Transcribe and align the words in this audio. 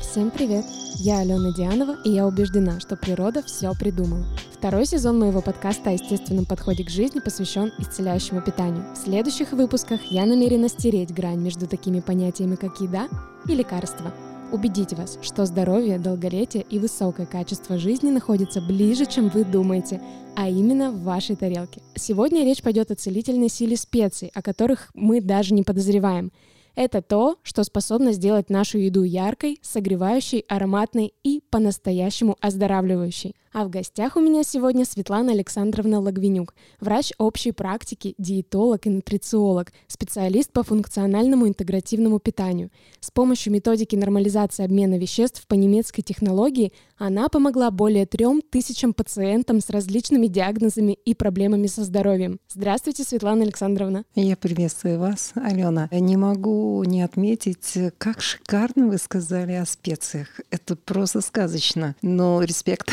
Всем 0.00 0.30
привет! 0.30 0.64
Я 0.96 1.18
Алена 1.18 1.52
Дианова, 1.54 1.98
и 2.06 2.10
я 2.10 2.26
убеждена, 2.26 2.80
что 2.80 2.96
природа 2.96 3.42
все 3.42 3.70
придумала. 3.78 4.24
Второй 4.54 4.86
сезон 4.86 5.18
моего 5.18 5.42
подкаста 5.42 5.90
о 5.90 5.92
естественном 5.92 6.46
подходе 6.46 6.84
к 6.84 6.88
жизни 6.88 7.20
посвящен 7.20 7.70
исцеляющему 7.78 8.40
питанию. 8.40 8.90
В 8.94 8.96
следующих 8.96 9.52
выпусках 9.52 10.00
я 10.10 10.24
намерена 10.24 10.70
стереть 10.70 11.12
грань 11.12 11.40
между 11.40 11.66
такими 11.66 12.00
понятиями, 12.00 12.56
как 12.56 12.80
еда 12.80 13.08
и 13.46 13.54
лекарство. 13.54 14.10
Убедить 14.52 14.94
вас, 14.94 15.16
что 15.22 15.46
здоровье, 15.46 15.98
долголетие 15.98 16.64
и 16.68 16.80
высокое 16.80 17.24
качество 17.24 17.78
жизни 17.78 18.10
находятся 18.10 18.60
ближе, 18.60 19.06
чем 19.06 19.28
вы 19.28 19.44
думаете, 19.44 20.02
а 20.36 20.48
именно 20.48 20.90
в 20.90 21.04
вашей 21.04 21.36
тарелке. 21.36 21.80
Сегодня 21.94 22.44
речь 22.44 22.60
пойдет 22.60 22.90
о 22.90 22.96
целительной 22.96 23.48
силе 23.48 23.76
специй, 23.76 24.32
о 24.34 24.42
которых 24.42 24.90
мы 24.94 25.20
даже 25.20 25.54
не 25.54 25.62
подозреваем– 25.62 26.32
это 26.74 27.02
то, 27.02 27.36
что 27.42 27.64
способно 27.64 28.12
сделать 28.12 28.48
нашу 28.48 28.78
еду 28.78 29.02
яркой, 29.02 29.58
согревающей, 29.62 30.44
ароматной 30.48 31.12
и 31.22 31.42
по-настоящему 31.50 32.36
оздоравливающей. 32.40 33.34
А 33.52 33.64
в 33.64 33.70
гостях 33.70 34.16
у 34.16 34.20
меня 34.20 34.44
сегодня 34.44 34.84
Светлана 34.84 35.32
Александровна 35.32 35.98
Лагвинюк, 35.98 36.54
врач 36.78 37.10
общей 37.18 37.50
практики, 37.50 38.14
диетолог 38.16 38.86
и 38.86 38.90
нутрициолог, 38.90 39.72
специалист 39.88 40.52
по 40.52 40.62
функциональному 40.62 41.48
интегративному 41.48 42.20
питанию. 42.20 42.70
С 43.00 43.10
помощью 43.10 43.52
методики 43.52 43.96
нормализации 43.96 44.64
обмена 44.64 44.96
веществ 44.96 45.48
по 45.48 45.54
немецкой 45.54 46.02
технологии 46.02 46.72
она 46.96 47.28
помогла 47.28 47.72
более 47.72 48.06
трем 48.06 48.40
тысячам 48.40 48.94
пациентам 48.94 49.60
с 49.60 49.68
различными 49.68 50.28
диагнозами 50.28 50.92
и 50.92 51.16
проблемами 51.16 51.66
со 51.66 51.82
здоровьем. 51.82 52.38
Здравствуйте, 52.48 53.02
Светлана 53.02 53.42
Александровна. 53.42 54.04
Я 54.14 54.36
приветствую 54.36 55.00
вас, 55.00 55.32
Алена. 55.34 55.88
Не 55.90 56.16
могу 56.16 56.84
не 56.84 57.02
отметить, 57.02 57.76
как 57.98 58.20
шикарно 58.20 58.86
вы 58.86 58.98
сказали 58.98 59.54
о 59.54 59.66
специях. 59.66 60.40
Это 60.50 60.76
просто 60.76 61.20
сказочно. 61.20 61.96
Но 62.00 62.44
респект. 62.44 62.92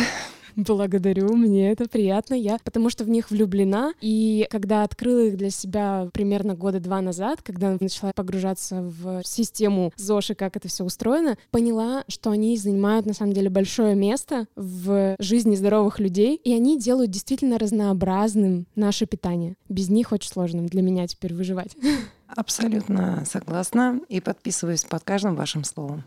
Благодарю, 0.67 1.35
мне 1.35 1.71
это 1.71 1.87
приятно. 1.87 2.33
Я 2.33 2.57
потому 2.63 2.89
что 2.89 3.03
в 3.03 3.09
них 3.09 3.29
влюблена. 3.29 3.93
И 4.01 4.47
когда 4.49 4.83
открыла 4.83 5.19
их 5.27 5.37
для 5.37 5.51
себя 5.51 6.09
примерно 6.11 6.55
года 6.55 6.79
два 6.79 6.99
назад, 7.01 7.41
когда 7.43 7.77
начала 7.79 8.11
погружаться 8.13 8.81
в 8.81 9.21
систему 9.23 9.93
ЗОЖи, 9.95 10.33
как 10.33 10.57
это 10.57 10.67
все 10.67 10.83
устроено, 10.83 11.37
поняла, 11.51 12.03
что 12.07 12.31
они 12.31 12.57
занимают 12.57 13.05
на 13.05 13.13
самом 13.13 13.33
деле 13.33 13.49
большое 13.49 13.93
место 13.93 14.47
в 14.55 15.15
жизни 15.19 15.55
здоровых 15.55 15.99
людей, 15.99 16.35
и 16.35 16.53
они 16.53 16.79
делают 16.79 17.11
действительно 17.11 17.59
разнообразным 17.59 18.65
наше 18.75 19.05
питание. 19.05 19.55
Без 19.69 19.89
них 19.89 20.11
очень 20.11 20.31
сложно 20.31 20.65
для 20.65 20.81
меня 20.81 21.07
теперь 21.07 21.33
выживать. 21.33 21.75
Абсолютно 22.27 23.23
согласна 23.25 24.01
и 24.09 24.19
подписываюсь 24.19 24.83
под 24.83 25.03
каждым 25.03 25.35
вашим 25.35 25.63
словом. 25.63 26.03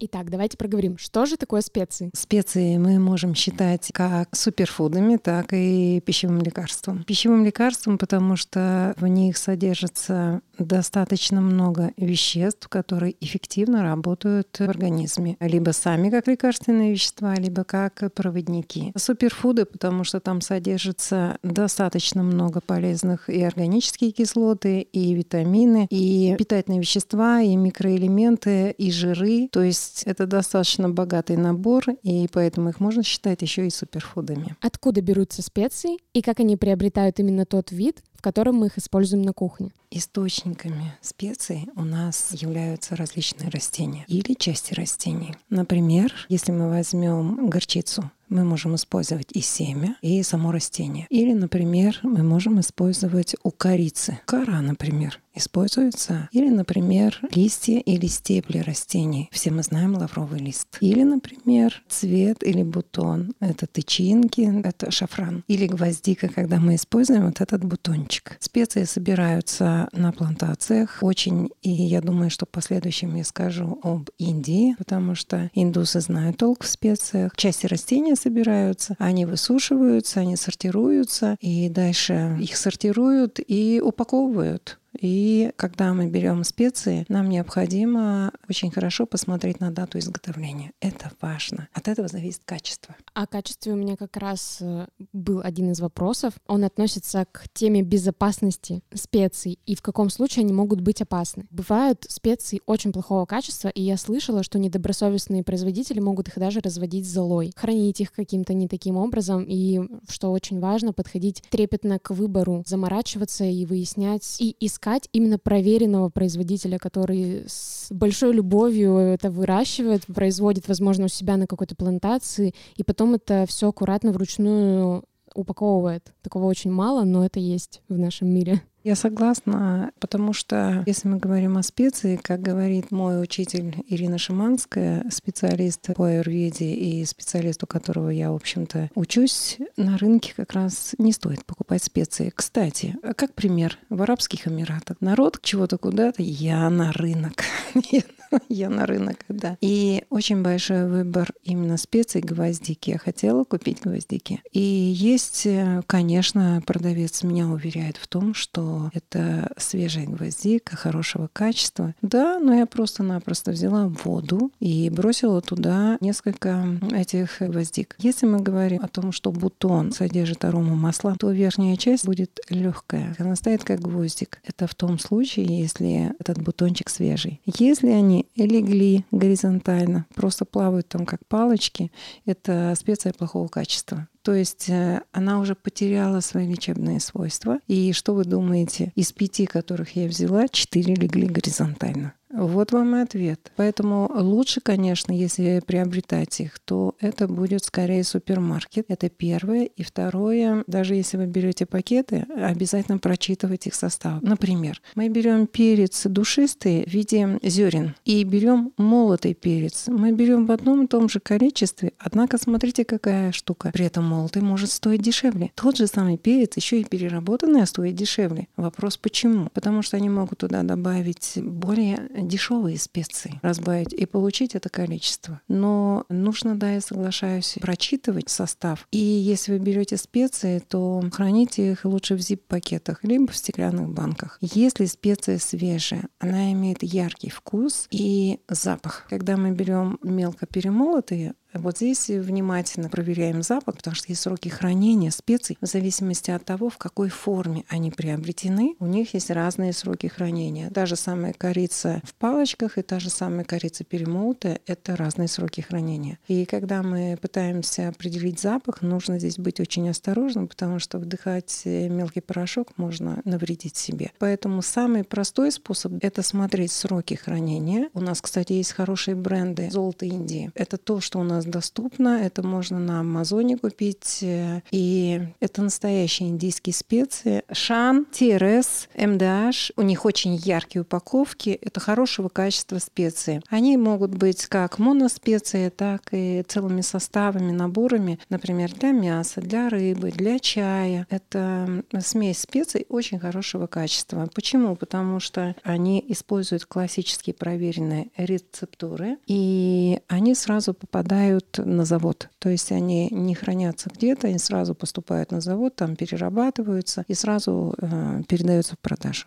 Итак, 0.00 0.30
давайте 0.30 0.56
проговорим, 0.56 0.96
что 0.96 1.26
же 1.26 1.36
такое 1.36 1.60
специи? 1.60 2.10
Специи 2.14 2.76
мы 2.76 3.00
можем 3.00 3.34
считать 3.34 3.90
как 3.92 4.36
суперфудами, 4.36 5.16
так 5.16 5.52
и 5.52 6.00
пищевым 6.06 6.40
лекарством. 6.40 7.02
Пищевым 7.02 7.44
лекарством, 7.44 7.98
потому 7.98 8.36
что 8.36 8.94
в 8.96 9.08
них 9.08 9.36
содержится 9.36 10.40
достаточно 10.56 11.40
много 11.40 11.92
веществ, 11.96 12.68
которые 12.68 13.16
эффективно 13.20 13.82
работают 13.82 14.56
в 14.56 14.68
организме. 14.68 15.36
Либо 15.40 15.70
сами 15.70 16.10
как 16.10 16.28
лекарственные 16.28 16.92
вещества, 16.92 17.34
либо 17.34 17.64
как 17.64 18.12
проводники. 18.14 18.92
Суперфуды, 18.96 19.64
потому 19.64 20.04
что 20.04 20.20
там 20.20 20.40
содержится 20.42 21.38
достаточно 21.42 22.22
много 22.22 22.60
полезных 22.60 23.28
и 23.28 23.42
органические 23.42 24.12
кислоты, 24.12 24.80
и 24.80 25.14
витамины, 25.14 25.88
и 25.90 26.36
питательные 26.38 26.80
вещества, 26.80 27.40
и 27.40 27.56
микроэлементы, 27.56 28.70
и 28.70 28.92
жиры. 28.92 29.48
То 29.50 29.62
есть 29.62 29.87
это 30.04 30.26
достаточно 30.26 30.88
богатый 30.88 31.36
набор, 31.36 31.84
и 32.02 32.28
поэтому 32.32 32.70
их 32.70 32.80
можно 32.80 33.02
считать 33.02 33.42
еще 33.42 33.66
и 33.66 33.70
суперфудами. 33.70 34.56
Откуда 34.60 35.00
берутся 35.00 35.42
специи 35.42 35.98
и 36.12 36.22
как 36.22 36.40
они 36.40 36.56
приобретают 36.56 37.18
именно 37.20 37.46
тот 37.46 37.72
вид, 37.72 38.02
в 38.18 38.22
котором 38.22 38.56
мы 38.56 38.66
их 38.66 38.76
используем 38.76 39.22
на 39.22 39.32
кухне. 39.32 39.70
Источниками 39.90 40.92
специй 41.00 41.68
у 41.76 41.82
нас 41.82 42.32
являются 42.32 42.96
различные 42.96 43.48
растения 43.48 44.04
или 44.08 44.34
части 44.34 44.74
растений. 44.74 45.34
Например, 45.48 46.12
если 46.28 46.52
мы 46.52 46.68
возьмем 46.68 47.48
горчицу, 47.48 48.10
мы 48.28 48.44
можем 48.44 48.74
использовать 48.74 49.28
и 49.32 49.40
семя, 49.40 49.96
и 50.02 50.22
само 50.22 50.52
растение. 50.52 51.06
Или, 51.08 51.32
например, 51.32 51.98
мы 52.02 52.22
можем 52.22 52.60
использовать 52.60 53.34
у 53.42 53.50
корицы. 53.50 54.20
Кора, 54.26 54.60
например, 54.60 55.18
используется. 55.34 56.28
Или, 56.32 56.50
например, 56.50 57.18
листья 57.34 57.78
или 57.78 58.06
стебли 58.06 58.58
растений. 58.58 59.30
Все 59.32 59.50
мы 59.50 59.62
знаем 59.62 59.96
лавровый 59.96 60.40
лист. 60.40 60.76
Или, 60.80 61.04
например, 61.04 61.82
цвет 61.88 62.42
или 62.42 62.62
бутон. 62.62 63.34
Это 63.40 63.66
тычинки, 63.66 64.60
это 64.62 64.90
шафран. 64.90 65.44
Или 65.48 65.66
гвоздика, 65.66 66.28
когда 66.28 66.60
мы 66.60 66.74
используем 66.74 67.26
вот 67.26 67.40
этот 67.40 67.64
бутончик. 67.64 68.07
Специи 68.40 68.84
собираются 68.84 69.88
на 69.92 70.12
плантациях. 70.12 70.98
Очень, 71.02 71.50
и 71.62 71.70
я 71.70 72.00
думаю, 72.00 72.30
что 72.30 72.46
в 72.46 72.48
последующем 72.48 73.14
я 73.14 73.24
скажу 73.24 73.78
об 73.82 74.08
Индии, 74.18 74.74
потому 74.78 75.14
что 75.14 75.50
индусы 75.54 76.00
знают 76.00 76.38
толк 76.38 76.64
в 76.64 76.68
специях. 76.68 77.32
Части 77.36 77.66
растения 77.66 78.16
собираются, 78.16 78.96
они 78.98 79.26
высушиваются, 79.26 80.20
они 80.20 80.36
сортируются, 80.36 81.36
и 81.40 81.68
дальше 81.68 82.38
их 82.40 82.56
сортируют 82.56 83.38
и 83.46 83.80
упаковывают. 83.84 84.78
И 85.00 85.52
когда 85.56 85.92
мы 85.92 86.08
берем 86.08 86.44
специи, 86.44 87.04
нам 87.08 87.28
необходимо 87.28 88.32
очень 88.48 88.70
хорошо 88.70 89.06
посмотреть 89.06 89.60
на 89.60 89.70
дату 89.70 89.98
изготовления. 89.98 90.72
Это 90.80 91.10
важно. 91.20 91.68
От 91.72 91.88
этого 91.88 92.08
зависит 92.08 92.42
качество. 92.44 92.96
О 93.14 93.26
качестве 93.26 93.72
у 93.72 93.76
меня 93.76 93.96
как 93.96 94.16
раз 94.16 94.58
э, 94.60 94.86
был 95.12 95.40
один 95.42 95.70
из 95.72 95.80
вопросов. 95.80 96.34
Он 96.46 96.64
относится 96.64 97.26
к 97.30 97.48
теме 97.52 97.82
безопасности 97.82 98.82
специй 98.92 99.58
и 99.66 99.74
в 99.74 99.82
каком 99.82 100.10
случае 100.10 100.44
они 100.44 100.52
могут 100.52 100.80
быть 100.80 101.02
опасны. 101.02 101.46
Бывают 101.50 102.06
специи 102.08 102.60
очень 102.66 102.92
плохого 102.92 103.26
качества, 103.26 103.68
и 103.68 103.82
я 103.82 103.96
слышала, 103.96 104.42
что 104.42 104.58
недобросовестные 104.58 105.44
производители 105.44 106.00
могут 106.00 106.28
их 106.28 106.38
даже 106.38 106.60
разводить 106.60 107.08
золой, 107.08 107.52
хранить 107.54 108.00
их 108.00 108.12
каким-то 108.12 108.54
не 108.54 108.68
таким 108.68 108.96
образом, 108.96 109.44
и, 109.46 109.80
что 110.08 110.32
очень 110.32 110.60
важно, 110.60 110.92
подходить 110.92 111.42
трепетно 111.50 111.98
к 111.98 112.10
выбору, 112.10 112.62
заморачиваться 112.66 113.44
и 113.44 113.64
выяснять, 113.64 114.40
и 114.40 114.56
искать 114.60 114.77
искать 114.78 115.08
именно 115.12 115.38
проверенного 115.38 116.08
производителя, 116.08 116.78
который 116.78 117.44
с 117.48 117.88
большой 117.90 118.32
любовью 118.32 118.96
это 118.96 119.30
выращивает, 119.30 120.06
производит, 120.06 120.68
возможно, 120.68 121.06
у 121.06 121.08
себя 121.08 121.36
на 121.36 121.46
какой-то 121.46 121.74
плантации, 121.74 122.54
и 122.76 122.84
потом 122.84 123.14
это 123.14 123.44
все 123.48 123.68
аккуратно 123.68 124.12
вручную 124.12 125.04
упаковывает. 125.34 126.12
Такого 126.22 126.46
очень 126.46 126.70
мало, 126.70 127.04
но 127.04 127.24
это 127.24 127.40
есть 127.40 127.82
в 127.88 127.98
нашем 127.98 128.28
мире. 128.28 128.62
Я 128.84 128.94
согласна, 128.94 129.92
потому 129.98 130.32
что 130.32 130.82
если 130.86 131.08
мы 131.08 131.18
говорим 131.18 131.58
о 131.58 131.62
специи, 131.62 132.16
как 132.16 132.40
говорит 132.40 132.90
мой 132.90 133.20
учитель 133.22 133.76
Ирина 133.88 134.18
Шиманская, 134.18 135.04
специалист 135.10 135.94
по 135.94 136.06
аюрведе 136.06 136.72
и 136.72 137.04
специалист, 137.04 137.62
у 137.62 137.66
которого 137.66 138.10
я, 138.10 138.30
в 138.30 138.36
общем-то, 138.36 138.90
учусь, 138.94 139.58
на 139.76 139.98
рынке 139.98 140.32
как 140.36 140.52
раз 140.52 140.94
не 140.98 141.12
стоит 141.12 141.44
покупать 141.44 141.82
специи. 141.82 142.32
Кстати, 142.34 142.96
как 143.16 143.34
пример, 143.34 143.78
в 143.90 144.00
Арабских 144.02 144.46
Эмиратах 144.46 144.98
народ 145.00 145.40
чего-то 145.42 145.76
куда-то, 145.76 146.22
я 146.22 146.70
на 146.70 146.92
рынок. 146.92 147.42
я 147.90 148.02
на 148.68 148.86
рынок, 148.86 149.24
да. 149.28 149.56
И 149.60 150.04
очень 150.10 150.42
большой 150.42 150.88
выбор 150.88 151.32
именно 151.42 151.76
специй 151.76 152.20
гвоздики. 152.20 152.90
Я 152.90 152.98
хотела 152.98 153.44
купить 153.44 153.80
гвоздики. 153.82 154.42
И 154.52 154.60
есть, 154.60 155.46
э, 155.46 155.82
конечно, 155.86 156.62
продавец 156.66 157.22
меня 157.22 157.48
уверяет 157.48 157.96
в 157.96 158.06
том, 158.08 158.34
что 158.34 158.90
это 158.92 159.50
свежая 159.56 160.06
гвоздика 160.06 160.76
хорошего 160.76 161.28
качества. 161.32 161.94
Да, 162.02 162.38
но 162.38 162.54
я 162.54 162.66
просто-напросто 162.66 163.52
взяла 163.52 163.88
воду 164.04 164.52
и 164.60 164.90
бросила 164.90 165.40
туда 165.40 165.98
несколько 166.00 166.64
этих 166.92 167.40
гвоздик. 167.40 167.96
Если 167.98 168.26
мы 168.26 168.40
говорим 168.40 168.82
о 168.82 168.88
том, 168.88 169.12
что 169.12 169.32
бутон 169.32 169.92
содержит 169.92 170.44
арому 170.44 170.76
масла, 170.76 171.16
то 171.18 171.30
верхняя 171.30 171.76
часть 171.76 172.06
будет 172.06 172.40
легкая. 172.48 173.14
Она 173.18 173.36
стоит 173.36 173.64
как 173.64 173.80
гвоздик. 173.80 174.40
Это 174.44 174.66
в 174.66 174.74
том 174.74 174.98
случае, 174.98 175.46
если 175.46 176.12
этот 176.18 176.42
бутончик 176.42 176.88
свежий. 176.88 177.40
Если 177.44 177.88
они 177.88 178.17
легли 178.36 179.04
горизонтально, 179.10 180.06
просто 180.14 180.44
плавают 180.44 180.88
там 180.88 181.06
как 181.06 181.26
палочки, 181.26 181.90
это 182.24 182.74
специя 182.76 183.12
плохого 183.12 183.48
качества. 183.48 184.08
То 184.22 184.34
есть 184.34 184.68
э, 184.68 185.00
она 185.12 185.40
уже 185.40 185.54
потеряла 185.54 186.20
свои 186.20 186.46
лечебные 186.46 187.00
свойства. 187.00 187.60
И 187.66 187.92
что 187.92 188.14
вы 188.14 188.24
думаете? 188.24 188.92
Из 188.94 189.10
пяти, 189.12 189.46
которых 189.46 189.96
я 189.96 190.06
взяла, 190.06 190.48
четыре 190.48 190.94
легли 190.94 191.26
горизонтально. 191.26 192.12
Вот 192.30 192.72
вам 192.72 192.96
и 192.96 193.00
ответ. 193.00 193.52
Поэтому 193.56 194.10
лучше, 194.14 194.60
конечно, 194.60 195.12
если 195.12 195.60
приобретать 195.64 196.40
их, 196.40 196.58
то 196.60 196.94
это 197.00 197.28
будет 197.28 197.64
скорее 197.64 198.04
супермаркет. 198.04 198.86
Это 198.88 199.08
первое. 199.08 199.64
И 199.64 199.82
второе, 199.82 200.64
даже 200.66 200.94
если 200.94 201.16
вы 201.16 201.26
берете 201.26 201.66
пакеты, 201.66 202.26
обязательно 202.36 202.98
прочитывать 202.98 203.66
их 203.66 203.74
состав. 203.74 204.22
Например, 204.22 204.80
мы 204.94 205.08
берем 205.08 205.46
перец 205.46 206.04
душистый 206.06 206.84
в 206.84 206.88
виде 206.88 207.38
зерен 207.42 207.94
и 208.04 208.22
берем 208.24 208.72
молотый 208.76 209.34
перец. 209.34 209.84
Мы 209.88 210.12
берем 210.12 210.46
в 210.46 210.52
одном 210.52 210.84
и 210.84 210.86
том 210.86 211.08
же 211.08 211.20
количестве, 211.20 211.92
однако 211.98 212.38
смотрите, 212.38 212.84
какая 212.84 213.32
штука. 213.32 213.70
При 213.72 213.86
этом 213.86 214.04
молотый 214.04 214.42
может 214.42 214.70
стоить 214.70 215.02
дешевле. 215.02 215.50
Тот 215.54 215.76
же 215.76 215.86
самый 215.86 216.18
перец 216.18 216.56
еще 216.56 216.80
и 216.80 216.84
переработанный 216.84 217.62
а 217.62 217.66
стоит 217.66 217.94
дешевле. 217.94 218.48
Вопрос 218.56 218.96
почему? 218.96 219.48
Потому 219.52 219.82
что 219.82 219.96
они 219.96 220.08
могут 220.08 220.38
туда 220.38 220.62
добавить 220.62 221.32
более 221.36 222.08
дешевые 222.22 222.78
специи, 222.78 223.38
разбавить 223.42 223.92
и 223.92 224.06
получить 224.06 224.54
это 224.54 224.68
количество. 224.68 225.40
Но 225.48 226.04
нужно, 226.08 226.56
да, 226.56 226.72
я 226.72 226.80
соглашаюсь, 226.80 227.56
прочитывать 227.60 228.28
состав. 228.28 228.86
И 228.90 228.98
если 228.98 229.52
вы 229.52 229.58
берете 229.58 229.96
специи, 229.96 230.58
то 230.58 231.02
храните 231.12 231.72
их 231.72 231.84
лучше 231.84 232.16
в 232.16 232.18
zip-пакетах, 232.18 233.02
либо 233.02 233.30
в 233.30 233.36
стеклянных 233.36 233.88
банках. 233.90 234.38
Если 234.40 234.86
специя 234.86 235.38
свежая, 235.38 236.08
она 236.18 236.52
имеет 236.52 236.82
яркий 236.82 237.30
вкус 237.30 237.86
и 237.90 238.40
запах. 238.48 239.06
Когда 239.08 239.36
мы 239.36 239.50
берем 239.50 239.98
мелко 240.02 240.46
перемолотые, 240.46 241.34
вот 241.54 241.78
здесь 241.78 242.08
внимательно 242.08 242.88
проверяем 242.88 243.42
запах, 243.42 243.76
потому 243.76 243.94
что 243.94 244.06
есть 244.08 244.22
сроки 244.22 244.48
хранения 244.48 245.10
специй. 245.10 245.58
В 245.60 245.66
зависимости 245.66 246.30
от 246.30 246.44
того, 246.44 246.68
в 246.68 246.78
какой 246.78 247.08
форме 247.08 247.64
они 247.68 247.90
приобретены, 247.90 248.74
у 248.78 248.86
них 248.86 249.14
есть 249.14 249.30
разные 249.30 249.72
сроки 249.72 250.06
хранения. 250.06 250.70
Та 250.70 250.86
же 250.86 250.96
самая 250.96 251.32
корица 251.32 252.00
в 252.04 252.14
палочках 252.14 252.78
и 252.78 252.82
та 252.82 253.00
же 253.00 253.10
самая 253.10 253.44
корица 253.44 253.84
перемолотая— 253.84 254.60
это 254.66 254.96
разные 254.96 255.28
сроки 255.28 255.60
хранения. 255.60 256.18
И 256.28 256.44
когда 256.44 256.82
мы 256.82 257.18
пытаемся 257.20 257.88
определить 257.88 258.40
запах, 258.40 258.82
нужно 258.82 259.18
здесь 259.18 259.38
быть 259.38 259.60
очень 259.60 259.88
осторожным, 259.88 260.48
потому 260.48 260.78
что 260.78 260.98
вдыхать 260.98 261.62
мелкий 261.64 262.20
порошок 262.20 262.76
можно 262.76 263.20
навредить 263.24 263.76
себе. 263.76 264.12
Поэтому 264.18 264.62
самый 264.62 265.04
простой 265.04 265.50
способ— 265.52 265.92
это 266.02 266.22
смотреть 266.22 266.72
сроки 266.72 267.14
хранения. 267.14 267.88
У 267.94 268.00
нас, 268.00 268.20
кстати, 268.20 268.52
есть 268.52 268.72
хорошие 268.72 269.14
бренды 269.14 269.70
«Золото 269.70 270.06
Индии». 270.06 270.50
Это 270.54 270.76
то, 270.76 271.00
что 271.00 271.18
у 271.18 271.22
нас 271.22 271.37
нас 271.38 271.44
доступно. 271.46 272.20
Это 272.22 272.46
можно 272.46 272.78
на 272.78 273.00
Амазоне 273.00 273.56
купить. 273.56 274.18
И 274.22 275.20
это 275.40 275.62
настоящие 275.62 276.28
индийские 276.30 276.74
специи. 276.74 277.42
Шан, 277.52 278.06
ТРС, 278.06 278.88
МДH. 278.94 279.72
У 279.76 279.82
них 279.82 280.04
очень 280.04 280.34
яркие 280.34 280.82
упаковки. 280.82 281.50
Это 281.50 281.80
хорошего 281.80 282.28
качества 282.28 282.78
специи. 282.78 283.40
Они 283.48 283.76
могут 283.76 284.10
быть 284.10 284.46
как 284.46 284.78
моноспеции, 284.78 285.68
так 285.68 286.08
и 286.12 286.42
целыми 286.46 286.80
составами, 286.80 287.52
наборами, 287.52 288.18
например, 288.28 288.72
для 288.74 288.90
мяса, 288.92 289.40
для 289.40 289.68
рыбы, 289.68 290.10
для 290.10 290.38
чая. 290.38 291.06
Это 291.10 291.84
смесь 292.00 292.40
специй 292.40 292.86
очень 292.88 293.18
хорошего 293.18 293.66
качества. 293.66 294.28
Почему? 294.34 294.74
Потому 294.74 295.20
что 295.20 295.54
они 295.62 296.04
используют 296.08 296.64
классические 296.64 297.34
проверенные 297.34 298.10
рецептуры, 298.16 299.18
и 299.26 300.00
они 300.08 300.34
сразу 300.34 300.74
попадают 300.74 301.27
попадают 301.28 301.58
на 301.58 301.84
завод. 301.84 302.28
То 302.38 302.48
есть 302.48 302.72
они 302.72 303.08
не 303.10 303.34
хранятся 303.34 303.90
где-то, 303.94 304.28
они 304.28 304.38
сразу 304.38 304.74
поступают 304.74 305.32
на 305.32 305.40
завод, 305.40 305.76
там 305.76 305.96
перерабатываются 305.96 307.04
и 307.08 307.14
сразу 307.14 307.74
э, 307.78 308.22
передаются 308.28 308.74
в 308.74 308.78
продажу. 308.78 309.26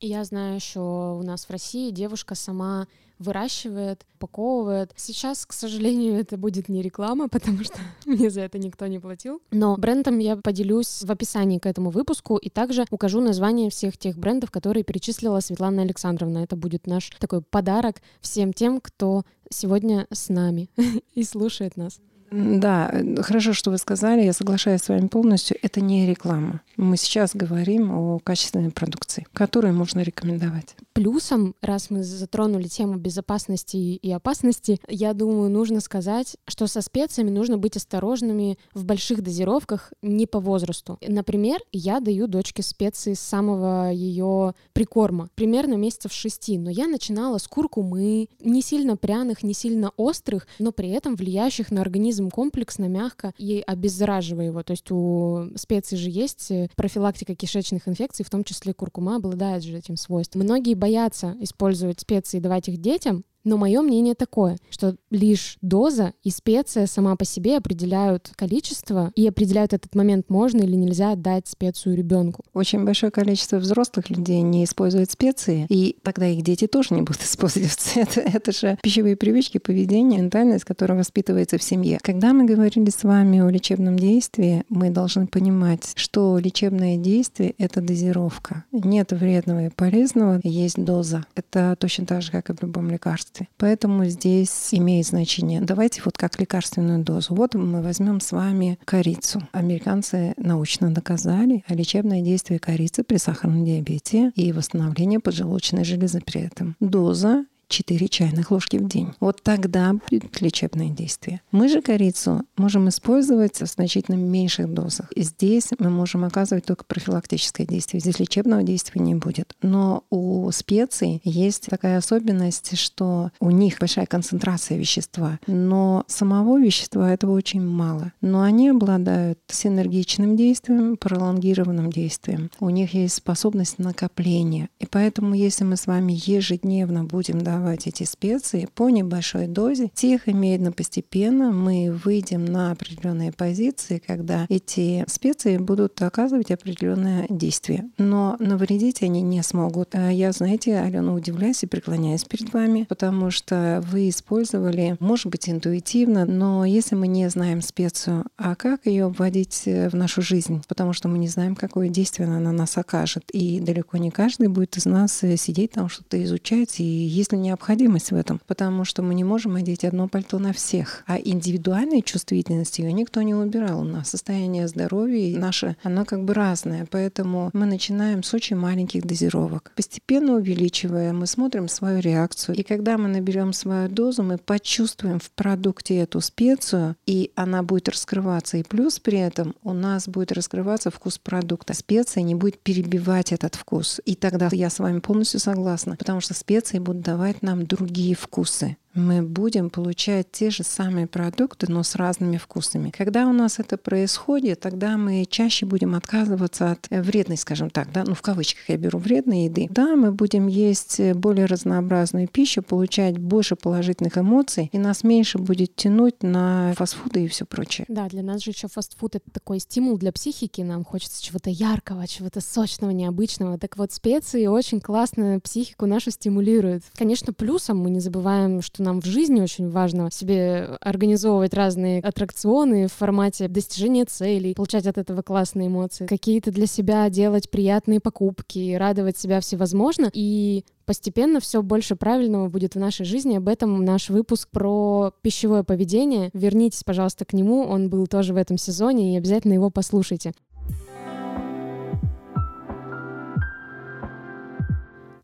Я 0.00 0.24
знаю, 0.24 0.60
что 0.60 1.18
у 1.20 1.22
нас 1.22 1.44
в 1.44 1.50
России 1.50 1.90
девушка 1.90 2.34
сама 2.34 2.88
выращивает, 3.18 4.06
упаковывает. 4.14 4.92
Сейчас, 4.96 5.44
к 5.44 5.52
сожалению, 5.52 6.14
это 6.20 6.38
будет 6.38 6.70
не 6.70 6.80
реклама, 6.80 7.28
потому 7.30 7.62
что 7.62 7.78
мне 8.06 8.30
за 8.30 8.40
это 8.40 8.58
никто 8.58 8.86
не 8.86 8.98
платил. 8.98 9.42
Но 9.50 9.76
брендом 9.76 10.18
я 10.18 10.36
поделюсь 10.36 11.02
в 11.02 11.10
описании 11.12 11.58
к 11.58 11.66
этому 11.66 11.90
выпуску 11.90 12.38
и 12.38 12.48
также 12.48 12.86
укажу 12.90 13.20
название 13.20 13.68
всех 13.68 13.98
тех 13.98 14.16
брендов, 14.16 14.50
которые 14.50 14.84
перечислила 14.84 15.40
Светлана 15.40 15.82
Александровна. 15.82 16.38
Это 16.38 16.56
будет 16.56 16.86
наш 16.86 17.10
такой 17.18 17.42
подарок 17.42 17.96
всем 18.22 18.54
тем, 18.54 18.80
кто 18.80 19.24
сегодня 19.50 20.06
с 20.10 20.30
нами 20.30 20.70
и 21.14 21.22
слушает 21.24 21.76
нас. 21.76 22.00
Да, 22.30 22.92
хорошо, 23.18 23.52
что 23.52 23.70
вы 23.70 23.78
сказали, 23.78 24.22
я 24.22 24.32
соглашаюсь 24.32 24.82
с 24.82 24.88
вами 24.88 25.08
полностью. 25.08 25.56
Это 25.62 25.80
не 25.80 26.06
реклама. 26.06 26.60
Мы 26.76 26.96
сейчас 26.96 27.32
говорим 27.34 27.90
о 27.90 28.18
качественной 28.18 28.70
продукции, 28.70 29.26
которую 29.32 29.74
можно 29.74 30.00
рекомендовать. 30.00 30.76
Плюсом, 30.92 31.54
раз 31.60 31.90
мы 31.90 32.02
затронули 32.02 32.68
тему 32.68 32.96
безопасности 32.96 33.76
и 33.76 34.12
опасности, 34.12 34.80
я 34.88 35.12
думаю, 35.12 35.50
нужно 35.50 35.80
сказать, 35.80 36.36
что 36.46 36.66
со 36.66 36.80
специями 36.80 37.30
нужно 37.30 37.58
быть 37.58 37.76
осторожными 37.76 38.58
в 38.74 38.84
больших 38.84 39.22
дозировках 39.22 39.92
не 40.02 40.26
по 40.26 40.40
возрасту. 40.40 40.98
Например, 41.06 41.60
я 41.72 42.00
даю 42.00 42.26
дочке 42.26 42.62
специи 42.62 43.14
с 43.14 43.20
самого 43.20 43.90
ее 43.90 44.54
прикорма, 44.72 45.28
примерно 45.34 45.74
месяцев 45.74 46.12
шести, 46.12 46.58
но 46.58 46.70
я 46.70 46.86
начинала 46.86 47.38
с 47.38 47.48
куркумы, 47.48 48.28
не 48.40 48.62
сильно 48.62 48.96
пряных, 48.96 49.42
не 49.42 49.54
сильно 49.54 49.90
острых, 49.96 50.46
но 50.58 50.72
при 50.72 50.90
этом 50.90 51.16
влияющих 51.16 51.70
на 51.70 51.80
организм 51.80 52.19
организм 52.20 52.30
комплексно, 52.30 52.86
мягко 52.86 53.32
и 53.38 53.62
обеззараживая 53.66 54.46
его. 54.46 54.62
То 54.62 54.72
есть 54.72 54.90
у 54.90 55.50
специй 55.56 55.96
же 55.96 56.10
есть 56.10 56.50
э, 56.50 56.68
профилактика 56.76 57.34
кишечных 57.34 57.88
инфекций, 57.88 58.24
в 58.24 58.30
том 58.30 58.44
числе 58.44 58.74
куркума 58.74 59.16
обладает 59.16 59.62
же 59.62 59.76
этим 59.76 59.96
свойством. 59.96 60.42
Многие 60.42 60.74
боятся 60.74 61.36
использовать 61.40 62.00
специи 62.00 62.38
и 62.38 62.40
давать 62.40 62.68
их 62.68 62.78
детям, 62.78 63.24
но 63.44 63.56
мое 63.56 63.80
мнение 63.80 64.14
такое, 64.14 64.58
что 64.70 64.96
лишь 65.10 65.56
доза 65.62 66.12
и 66.22 66.30
специя 66.30 66.86
сама 66.86 67.16
по 67.16 67.24
себе 67.24 67.56
определяют 67.56 68.32
количество 68.36 69.12
и 69.14 69.26
определяют 69.26 69.72
этот 69.72 69.94
момент, 69.94 70.28
можно 70.28 70.58
или 70.58 70.76
нельзя 70.76 71.14
дать 71.14 71.48
специю 71.48 71.96
ребенку. 71.96 72.44
Очень 72.52 72.84
большое 72.84 73.10
количество 73.10 73.56
взрослых 73.56 74.10
людей 74.10 74.42
не 74.42 74.64
используют 74.64 75.10
специи, 75.10 75.66
и 75.68 75.96
тогда 76.02 76.26
их 76.26 76.42
дети 76.42 76.66
тоже 76.66 76.94
не 76.94 77.02
будут 77.02 77.22
использовать. 77.22 77.92
Это, 77.94 78.20
это 78.20 78.52
же 78.52 78.78
пищевые 78.82 79.16
привычки, 79.16 79.58
поведение, 79.58 80.20
ментальность, 80.20 80.64
которая 80.64 80.98
воспитывается 80.98 81.58
в 81.58 81.62
семье. 81.62 81.98
Когда 82.02 82.32
мы 82.32 82.44
говорили 82.44 82.90
с 82.90 83.04
вами 83.04 83.40
о 83.40 83.48
лечебном 83.48 83.98
действии, 83.98 84.64
мы 84.68 84.90
должны 84.90 85.26
понимать, 85.26 85.92
что 85.96 86.38
лечебное 86.38 86.96
действие— 86.96 87.54
это 87.58 87.80
дозировка. 87.80 88.64
Нет 88.72 89.12
вредного 89.12 89.66
и 89.66 89.70
полезного, 89.70 90.40
есть 90.42 90.82
доза. 90.82 91.24
Это 91.34 91.76
точно 91.78 92.06
так 92.06 92.22
же, 92.22 92.30
как 92.32 92.50
и 92.50 92.54
в 92.54 92.62
любом 92.62 92.90
лекарстве 92.90 93.29
лекарстве. 93.30 93.48
Поэтому 93.56 94.04
здесь 94.06 94.68
имеет 94.72 95.06
значение. 95.06 95.60
Давайте 95.60 96.02
вот 96.04 96.16
как 96.16 96.38
лекарственную 96.38 97.02
дозу. 97.04 97.34
Вот 97.34 97.54
мы 97.54 97.82
возьмем 97.82 98.20
с 98.20 98.32
вами 98.32 98.78
корицу. 98.84 99.42
Американцы 99.52 100.34
научно 100.36 100.92
доказали 100.92 101.64
лечебное 101.68 102.22
действие 102.22 102.58
корицы 102.58 103.02
при 103.04 103.16
сахарном 103.16 103.64
диабете 103.64 104.32
и 104.34 104.52
восстановление 104.52 105.20
поджелудочной 105.20 105.84
железы 105.84 106.20
при 106.20 106.42
этом. 106.42 106.76
Доза 106.80 107.44
4 107.70 108.08
чайных 108.08 108.50
ложки 108.50 108.76
в 108.76 108.86
день. 108.86 109.14
Вот 109.20 109.42
тогда 109.42 109.94
будет 110.10 110.40
лечебное 110.40 110.90
действие. 110.90 111.40
Мы 111.52 111.68
же 111.68 111.80
корицу 111.80 112.42
можем 112.56 112.88
использовать 112.88 113.60
в 113.60 113.66
значительно 113.66 114.16
меньших 114.16 114.72
дозах. 114.72 115.06
Здесь 115.16 115.68
мы 115.78 115.88
можем 115.88 116.24
оказывать 116.24 116.66
только 116.66 116.84
профилактическое 116.84 117.66
действие. 117.66 118.00
Здесь 118.00 118.18
лечебного 118.18 118.62
действия 118.62 119.00
не 119.00 119.14
будет. 119.14 119.54
Но 119.62 120.04
у 120.10 120.50
специй 120.50 121.20
есть 121.24 121.66
такая 121.68 121.98
особенность, 121.98 122.76
что 122.76 123.30
у 123.40 123.50
них 123.50 123.78
большая 123.78 124.06
концентрация 124.06 124.76
вещества, 124.76 125.38
но 125.46 126.04
самого 126.08 126.60
вещества 126.60 127.12
этого 127.12 127.32
очень 127.32 127.62
мало. 127.62 128.12
Но 128.20 128.42
они 128.42 128.70
обладают 128.70 129.38
синергичным 129.46 130.36
действием, 130.36 130.96
пролонгированным 130.96 131.90
действием. 131.90 132.50
У 132.58 132.68
них 132.70 132.94
есть 132.94 133.14
способность 133.14 133.78
накопления. 133.78 134.68
И 134.80 134.86
поэтому, 134.86 135.34
если 135.34 135.64
мы 135.64 135.76
с 135.76 135.86
вами 135.86 136.12
ежедневно 136.16 137.04
будем 137.04 137.42
давать 137.42 137.59
давать 137.60 137.86
эти 137.86 138.04
специи 138.04 138.68
по 138.74 138.88
небольшой 138.88 139.46
дозе, 139.46 139.90
тихо, 139.94 140.32
медленно, 140.32 140.72
постепенно 140.72 141.52
мы 141.52 141.92
выйдем 142.04 142.46
на 142.46 142.72
определенные 142.72 143.32
позиции, 143.32 144.02
когда 144.04 144.46
эти 144.48 145.04
специи 145.08 145.58
будут 145.58 146.00
оказывать 146.00 146.50
определенное 146.50 147.26
действие. 147.28 147.90
Но 147.98 148.36
навредить 148.38 149.02
они 149.02 149.20
не 149.20 149.42
смогут. 149.42 149.94
А 149.94 150.10
я, 150.10 150.32
знаете, 150.32 150.78
Алена, 150.78 151.12
удивляюсь 151.12 151.62
и 151.62 151.66
преклоняюсь 151.66 152.24
перед 152.24 152.52
вами, 152.52 152.86
потому 152.88 153.30
что 153.30 153.84
вы 153.86 154.08
использовали, 154.08 154.96
может 154.98 155.26
быть, 155.26 155.48
интуитивно, 155.48 156.24
но 156.24 156.64
если 156.64 156.94
мы 156.94 157.08
не 157.08 157.28
знаем 157.28 157.60
специю, 157.60 158.24
а 158.38 158.54
как 158.54 158.86
ее 158.86 159.08
вводить 159.08 159.64
в 159.66 159.94
нашу 159.94 160.22
жизнь? 160.22 160.62
Потому 160.66 160.94
что 160.94 161.08
мы 161.08 161.18
не 161.18 161.28
знаем, 161.28 161.54
какое 161.54 161.90
действие 161.90 162.26
она 162.26 162.40
на 162.40 162.52
нас 162.52 162.78
окажет. 162.78 163.24
И 163.32 163.60
далеко 163.60 163.98
не 163.98 164.10
каждый 164.10 164.48
будет 164.48 164.78
из 164.78 164.86
нас 164.86 165.12
сидеть 165.36 165.72
там, 165.72 165.90
что-то 165.90 166.22
изучать. 166.24 166.80
И 166.80 166.84
если 166.84 167.36
не 167.36 167.49
необходимость 167.50 168.12
в 168.12 168.14
этом, 168.14 168.40
потому 168.46 168.84
что 168.84 169.02
мы 169.02 169.14
не 169.14 169.24
можем 169.24 169.56
одеть 169.56 169.84
одно 169.84 170.08
пальто 170.08 170.38
на 170.38 170.52
всех. 170.52 171.02
А 171.06 171.18
индивидуальной 171.18 172.02
чувствительности 172.02 172.80
ее 172.80 172.92
никто 172.92 173.22
не 173.22 173.34
убирал. 173.34 173.80
У 173.80 173.84
нас 173.84 174.10
состояние 174.10 174.68
здоровья 174.68 175.38
наше, 175.38 175.76
оно 175.82 176.04
как 176.04 176.24
бы 176.24 176.32
разное. 176.34 176.86
Поэтому 176.90 177.50
мы 177.52 177.66
начинаем 177.66 178.22
с 178.22 178.32
очень 178.34 178.56
маленьких 178.56 179.04
дозировок. 179.04 179.72
Постепенно 179.74 180.34
увеличивая, 180.34 181.12
мы 181.12 181.26
смотрим 181.26 181.68
свою 181.68 182.00
реакцию. 182.00 182.56
И 182.56 182.62
когда 182.62 182.96
мы 182.98 183.08
наберем 183.08 183.52
свою 183.52 183.88
дозу, 183.88 184.22
мы 184.22 184.38
почувствуем 184.38 185.18
в 185.18 185.30
продукте 185.30 185.96
эту 185.96 186.20
специю, 186.20 186.96
и 187.06 187.32
она 187.34 187.62
будет 187.62 187.88
раскрываться. 187.88 188.56
И 188.58 188.62
плюс 188.62 189.00
при 189.00 189.18
этом 189.18 189.54
у 189.62 189.72
нас 189.72 190.08
будет 190.08 190.32
раскрываться 190.32 190.90
вкус 190.90 191.18
продукта. 191.18 191.74
Специя 191.74 192.22
не 192.22 192.34
будет 192.34 192.58
перебивать 192.60 193.32
этот 193.32 193.56
вкус. 193.56 194.00
И 194.04 194.14
тогда 194.14 194.48
я 194.52 194.70
с 194.70 194.78
вами 194.78 195.00
полностью 195.00 195.40
согласна, 195.40 195.96
потому 195.96 196.20
что 196.20 196.34
специи 196.34 196.78
будут 196.78 197.02
давать 197.02 197.39
нам 197.42 197.66
другие 197.66 198.14
вкусы 198.14 198.76
мы 198.94 199.22
будем 199.22 199.70
получать 199.70 200.32
те 200.32 200.50
же 200.50 200.64
самые 200.64 201.06
продукты, 201.06 201.70
но 201.70 201.82
с 201.82 201.94
разными 201.94 202.36
вкусами. 202.36 202.90
Когда 202.90 203.26
у 203.26 203.32
нас 203.32 203.58
это 203.58 203.76
происходит, 203.76 204.60
тогда 204.60 204.96
мы 204.96 205.24
чаще 205.28 205.66
будем 205.66 205.94
отказываться 205.94 206.72
от 206.72 206.88
вредной, 206.90 207.36
скажем 207.36 207.70
так, 207.70 207.92
да, 207.92 208.04
ну 208.04 208.14
в 208.14 208.22
кавычках 208.22 208.68
я 208.68 208.76
беру 208.76 208.98
вредной 208.98 209.44
еды. 209.44 209.68
Да, 209.70 209.94
мы 209.96 210.12
будем 210.12 210.48
есть 210.48 211.00
более 211.14 211.46
разнообразную 211.46 212.26
пищу, 212.28 212.62
получать 212.62 213.18
больше 213.18 213.56
положительных 213.56 214.18
эмоций, 214.18 214.68
и 214.72 214.78
нас 214.78 215.04
меньше 215.04 215.38
будет 215.38 215.76
тянуть 215.76 216.22
на 216.22 216.74
фастфуды 216.76 217.24
и 217.24 217.28
все 217.28 217.44
прочее. 217.44 217.84
Да, 217.88 218.08
для 218.08 218.22
нас 218.22 218.42
же 218.42 218.50
еще 218.50 218.68
фастфуд 218.68 219.14
это 219.14 219.30
такой 219.30 219.60
стимул 219.60 219.98
для 219.98 220.12
психики, 220.12 220.62
нам 220.62 220.84
хочется 220.84 221.22
чего-то 221.22 221.50
яркого, 221.50 222.06
чего-то 222.06 222.40
сочного, 222.40 222.90
необычного. 222.90 223.58
Так 223.58 223.76
вот, 223.76 223.92
специи 223.92 224.46
очень 224.46 224.80
классно 224.80 225.38
психику 225.40 225.86
нашу 225.86 226.10
стимулируют. 226.10 226.82
Конечно, 226.96 227.32
плюсом 227.32 227.78
мы 227.78 227.90
не 227.90 228.00
забываем, 228.00 228.62
что 228.62 228.79
нам 228.80 229.00
в 229.00 229.06
жизни 229.06 229.40
очень 229.40 229.70
важно 229.70 230.10
себе 230.10 230.76
организовывать 230.80 231.54
разные 231.54 232.00
аттракционы 232.00 232.88
в 232.88 232.92
формате 232.92 233.48
достижения 233.48 234.04
целей, 234.04 234.54
получать 234.54 234.86
от 234.86 234.98
этого 234.98 235.22
классные 235.22 235.68
эмоции, 235.68 236.06
какие-то 236.06 236.50
для 236.50 236.66
себя 236.66 237.08
делать 237.10 237.50
приятные 237.50 238.00
покупки, 238.00 238.74
радовать 238.74 239.18
себя 239.18 239.40
всевозможно. 239.40 240.10
И 240.12 240.64
постепенно 240.86 241.38
все 241.38 241.62
больше 241.62 241.94
правильного 241.94 242.48
будет 242.48 242.74
в 242.74 242.78
нашей 242.78 243.06
жизни. 243.06 243.36
Об 243.36 243.48
этом 243.48 243.84
наш 243.84 244.10
выпуск 244.10 244.48
про 244.50 245.12
пищевое 245.22 245.62
поведение. 245.62 246.30
Вернитесь, 246.32 246.82
пожалуйста, 246.82 247.24
к 247.24 247.32
нему. 247.32 247.62
Он 247.62 247.88
был 247.90 248.06
тоже 248.06 248.34
в 248.34 248.36
этом 248.36 248.58
сезоне, 248.58 249.14
и 249.14 249.18
обязательно 249.18 249.52
его 249.52 249.70
послушайте. 249.70 250.32